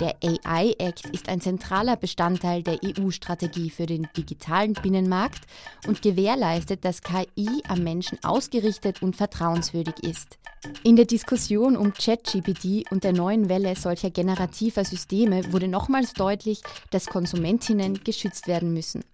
Der 0.00 0.16
AI 0.22 0.74
Act 0.78 1.06
ist 1.06 1.30
ein 1.30 1.40
zentraler 1.40 1.96
Bestandteil 1.96 2.62
der 2.62 2.80
EU-Strategie 2.84 3.70
für 3.70 3.86
den 3.86 4.08
digitalen 4.14 4.74
Binnenmarkt 4.74 5.46
und 5.86 6.02
gewährleistet, 6.02 6.84
dass 6.84 7.00
KI 7.00 7.62
am 7.68 7.82
Menschen 7.82 8.18
ausgerichtet 8.22 9.00
und 9.00 9.16
vertrauenswürdig 9.16 9.94
ist. 10.02 10.36
In 10.84 10.96
der 10.96 11.06
Diskussion 11.06 11.76
um 11.76 11.92
ChatGPT 11.92 12.90
und 12.90 13.04
der 13.04 13.12
neuen 13.12 13.48
Welle 13.48 13.74
solcher 13.76 14.10
generativer 14.10 14.84
Systeme 14.84 15.52
wurde 15.52 15.68
nochmals 15.68 16.12
deutlich, 16.12 16.60
dass 16.90 17.06
Konsumentinnen 17.06 18.02
geschützt 18.04 18.46
werden 18.46 18.72
müssen. 18.72 19.04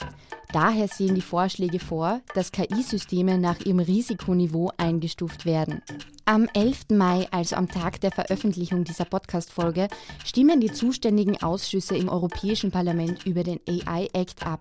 Daher 0.53 0.89
sehen 0.89 1.15
die 1.15 1.21
Vorschläge 1.21 1.79
vor, 1.79 2.21
dass 2.35 2.53
KI-Systeme 2.53 3.39
nach 3.39 3.61
ihrem 3.61 3.81
Risikoniveau 3.81 4.73
eingestuft 4.79 5.45
werden. 5.45 5.83
Am 6.25 6.49
11. 6.55 6.91
Mai, 6.91 7.29
also 7.31 7.57
am 7.57 7.69
Tag 7.69 8.01
der 8.01 8.13
Veröffentlichung 8.13 8.85
dieser 8.85 9.05
Podcast-Folge, 9.05 9.89
stimmen 10.25 10.61
die 10.61 10.73
zuständigen 10.73 11.43
Ausschüsse 11.43 11.97
im 11.97 12.09
Europäischen 12.09 12.71
Parlament 12.71 13.27
über 13.27 13.43
den 13.43 13.61
AI 13.67 14.09
Act 14.15 14.47
ab. 14.47 14.61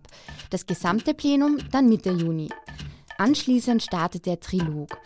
Das 0.49 0.65
gesamte 0.65 1.13
Plenum 1.13 1.57
dann 1.71 1.87
Mitte 1.87 2.11
Juni. 2.11 2.49
Anschließend 3.17 3.81
startet 3.81 4.25
der 4.25 4.39
Trilog. 4.39 4.97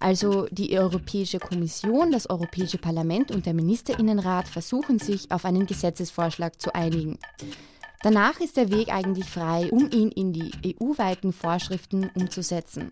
Also 0.00 0.46
die 0.50 0.76
Europäische 0.78 1.38
Kommission, 1.38 2.10
das 2.10 2.28
Europäische 2.28 2.78
Parlament 2.78 3.30
und 3.30 3.44
der 3.44 3.52
Ministerinnenrat 3.52 4.48
versuchen 4.48 4.98
sich 4.98 5.30
auf 5.30 5.44
einen 5.44 5.66
Gesetzesvorschlag 5.66 6.58
zu 6.58 6.74
einigen. 6.74 7.18
Danach 8.02 8.40
ist 8.40 8.56
der 8.56 8.70
Weg 8.70 8.88
eigentlich 8.88 9.26
frei, 9.26 9.68
um 9.70 9.90
ihn 9.90 10.10
in 10.10 10.32
die 10.32 10.52
EU-weiten 10.64 11.34
Vorschriften 11.34 12.10
umzusetzen. 12.14 12.88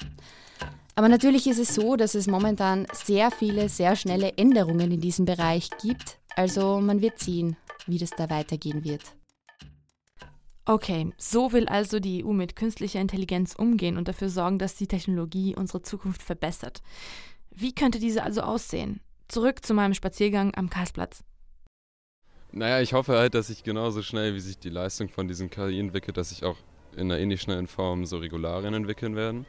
Aber 0.97 1.09
natürlich 1.09 1.47
ist 1.47 1.59
es 1.59 1.75
so, 1.75 1.97
dass 1.97 2.15
es 2.15 2.27
momentan 2.27 2.87
sehr 2.93 3.31
viele, 3.31 3.71
sehr 3.71 3.97
schnelle 3.97 4.37
Änderungen 4.37 4.91
in 4.91 5.01
diesem 5.01 5.25
Bereich 5.25 5.71
gibt. 5.81 6.19
Also 6.37 6.79
man 6.79 7.01
wird 7.01 7.19
sehen, 7.21 7.57
wie 7.87 7.97
das 7.99 8.11
da 8.11 8.29
weitergehen 8.29 8.85
wird. 8.85 9.03
Okay, 10.69 11.15
so 11.17 11.51
will 11.55 11.67
also 11.67 11.99
die 11.99 12.23
EU 12.23 12.35
mit 12.35 12.55
künstlicher 12.55 13.01
Intelligenz 13.01 13.55
umgehen 13.55 13.97
und 13.97 14.07
dafür 14.07 14.29
sorgen, 14.29 14.59
dass 14.59 14.75
die 14.75 14.87
Technologie 14.87 15.57
unsere 15.57 15.81
Zukunft 15.81 16.23
verbessert. 16.23 16.83
Wie 17.51 17.75
könnte 17.75 17.99
diese 17.99 18.23
also 18.23 18.43
aussehen? 18.43 19.01
Zurück 19.29 19.65
zu 19.65 19.73
meinem 19.73 19.95
Spaziergang 19.95 20.55
am 20.55 20.69
Karlsplatz. 20.69 21.25
Naja, 22.53 22.83
ich 22.83 22.93
hoffe 22.93 23.17
halt, 23.17 23.33
dass 23.33 23.47
sich 23.47 23.65
genauso 23.65 24.03
schnell, 24.03 24.35
wie 24.35 24.41
sich 24.41 24.59
die 24.59 24.69
Leistung 24.69 25.09
von 25.09 25.27
diesen 25.27 25.49
KI 25.49 25.81
entwickelt, 25.81 26.19
dass 26.19 26.29
sich 26.29 26.45
auch 26.45 26.59
in 26.93 27.11
einer 27.11 27.19
ähnlich 27.19 27.41
schnellen 27.41 27.67
Form 27.67 28.05
so 28.05 28.19
Regularien 28.19 28.75
entwickeln 28.75 29.17
werden. 29.17 29.47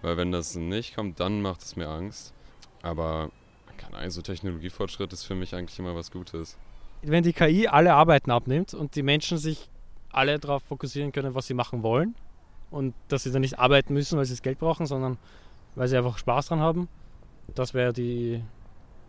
Weil 0.00 0.16
wenn 0.16 0.30
das 0.30 0.54
nicht 0.54 0.94
kommt, 0.94 1.18
dann 1.18 1.42
macht 1.42 1.62
es 1.62 1.74
mir 1.74 1.88
Angst. 1.88 2.34
Aber 2.82 3.32
keine 3.78 3.96
Ahnung, 3.96 4.10
so 4.10 4.22
Technologiefortschritt 4.22 5.12
ist 5.12 5.24
für 5.24 5.34
mich 5.34 5.56
eigentlich 5.56 5.80
immer 5.80 5.96
was 5.96 6.12
Gutes. 6.12 6.56
Wenn 7.02 7.24
die 7.24 7.32
KI 7.32 7.66
alle 7.66 7.94
Arbeiten 7.94 8.30
abnimmt 8.30 8.74
und 8.74 8.94
die 8.94 9.02
Menschen 9.02 9.38
sich 9.38 9.71
alle 10.12 10.38
darauf 10.38 10.62
fokussieren 10.62 11.12
können, 11.12 11.34
was 11.34 11.46
sie 11.46 11.54
machen 11.54 11.82
wollen 11.82 12.14
und 12.70 12.94
dass 13.08 13.24
sie 13.24 13.32
dann 13.32 13.42
nicht 13.42 13.58
arbeiten 13.58 13.94
müssen, 13.94 14.18
weil 14.18 14.24
sie 14.24 14.34
das 14.34 14.42
Geld 14.42 14.58
brauchen, 14.58 14.86
sondern 14.86 15.18
weil 15.74 15.88
sie 15.88 15.96
einfach 15.96 16.18
Spaß 16.18 16.48
dran 16.48 16.60
haben, 16.60 16.88
das 17.54 17.74
wäre 17.74 17.92
die 17.92 18.42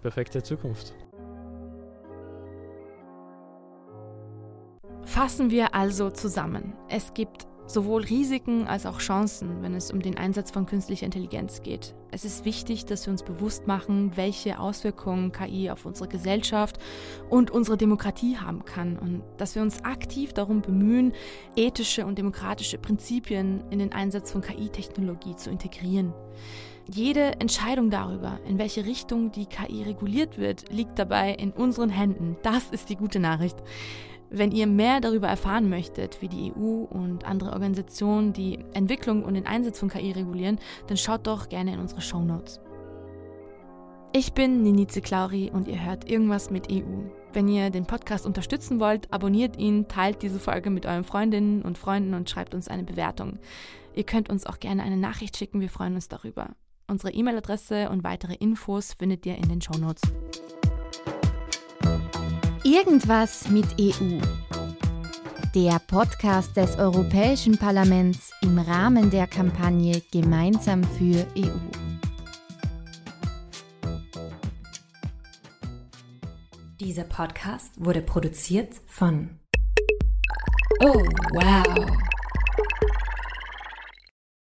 perfekte 0.01 0.43
Zukunft. 0.43 0.93
Fassen 5.05 5.49
wir 5.51 5.75
also 5.75 6.09
zusammen. 6.09 6.73
Es 6.89 7.13
gibt 7.13 7.45
sowohl 7.67 8.03
Risiken 8.03 8.67
als 8.67 8.85
auch 8.85 8.99
Chancen, 8.99 9.61
wenn 9.61 9.73
es 9.73 9.91
um 9.91 10.01
den 10.01 10.17
Einsatz 10.17 10.51
von 10.51 10.65
künstlicher 10.65 11.05
Intelligenz 11.05 11.61
geht. 11.61 11.95
Es 12.11 12.25
ist 12.25 12.45
wichtig, 12.45 12.85
dass 12.85 13.05
wir 13.05 13.11
uns 13.11 13.23
bewusst 13.23 13.67
machen, 13.67 14.11
welche 14.15 14.59
Auswirkungen 14.59 15.31
KI 15.31 15.69
auf 15.69 15.85
unsere 15.85 16.07
Gesellschaft 16.07 16.77
und 17.29 17.51
unsere 17.51 17.77
Demokratie 17.77 18.37
haben 18.37 18.65
kann 18.65 18.99
und 18.99 19.23
dass 19.37 19.55
wir 19.55 19.61
uns 19.61 19.83
aktiv 19.83 20.33
darum 20.33 20.61
bemühen, 20.61 21.13
ethische 21.55 22.05
und 22.05 22.17
demokratische 22.17 22.77
Prinzipien 22.77 23.63
in 23.69 23.79
den 23.79 23.93
Einsatz 23.93 24.31
von 24.31 24.41
KI-Technologie 24.41 25.35
zu 25.35 25.49
integrieren. 25.49 26.13
Jede 26.91 27.39
Entscheidung 27.39 27.89
darüber, 27.89 28.39
in 28.45 28.57
welche 28.57 28.85
Richtung 28.85 29.31
die 29.31 29.45
KI 29.45 29.83
reguliert 29.83 30.37
wird, 30.37 30.69
liegt 30.69 30.99
dabei 30.99 31.31
in 31.33 31.51
unseren 31.51 31.89
Händen. 31.89 32.35
Das 32.43 32.69
ist 32.71 32.89
die 32.89 32.97
gute 32.97 33.19
Nachricht. 33.19 33.57
Wenn 34.35 34.49
ihr 34.49 34.65
mehr 34.65 34.99
darüber 34.99 35.27
erfahren 35.27 35.69
möchtet, 35.69 36.23
wie 36.23 36.27
die 36.27 36.51
EU 36.57 36.85
und 36.89 37.23
andere 37.23 37.53
Organisationen 37.53 38.33
die 38.33 38.57
Entwicklung 38.73 39.23
und 39.23 39.35
den 39.35 39.45
Einsatz 39.45 39.77
von 39.77 39.89
KI 39.89 40.11
regulieren, 40.11 40.57
dann 40.87 40.97
schaut 40.97 41.27
doch 41.27 41.49
gerne 41.49 41.75
in 41.75 41.79
unsere 41.79 42.01
Show 42.01 42.19
Notes. 42.19 42.59
Ich 44.11 44.33
bin 44.33 44.63
Ninize 44.63 45.01
Clauri 45.01 45.51
und 45.53 45.67
ihr 45.67 45.85
hört 45.85 46.09
irgendwas 46.09 46.49
mit 46.49 46.71
EU. 46.71 47.03
Wenn 47.31 47.47
ihr 47.47 47.69
den 47.69 47.85
Podcast 47.85 48.25
unterstützen 48.25 48.79
wollt, 48.79 49.13
abonniert 49.13 49.59
ihn, 49.59 49.87
teilt 49.87 50.23
diese 50.23 50.39
Folge 50.39 50.71
mit 50.71 50.87
euren 50.87 51.03
Freundinnen 51.03 51.61
und 51.61 51.77
Freunden 51.77 52.15
und 52.15 52.27
schreibt 52.27 52.55
uns 52.55 52.67
eine 52.67 52.83
Bewertung. 52.83 53.37
Ihr 53.93 54.03
könnt 54.03 54.31
uns 54.31 54.47
auch 54.47 54.59
gerne 54.59 54.81
eine 54.81 54.97
Nachricht 54.97 55.37
schicken, 55.37 55.61
wir 55.61 55.69
freuen 55.69 55.93
uns 55.93 56.07
darüber. 56.07 56.55
Unsere 56.87 57.13
E-Mail-Adresse 57.13 57.91
und 57.91 58.03
weitere 58.03 58.33
Infos 58.33 58.93
findet 58.93 59.27
ihr 59.27 59.35
in 59.35 59.47
den 59.47 59.61
Show 59.61 59.77
Notes. 59.77 60.01
Irgendwas 62.65 63.49
mit 63.49 63.65
EU. 63.77 64.21
Der 65.53 65.79
Podcast 65.79 66.55
des 66.55 66.77
Europäischen 66.77 67.57
Parlaments 67.57 68.31
im 68.41 68.57
Rahmen 68.57 69.09
der 69.11 69.27
Kampagne 69.27 70.01
Gemeinsam 70.13 70.81
für 70.81 71.27
EU. 71.37 71.49
Dieser 76.79 77.03
Podcast 77.03 77.73
wurde 77.83 78.01
produziert 78.01 78.75
von 78.87 79.37
Oh, 80.79 81.03
wow. 81.33 82.12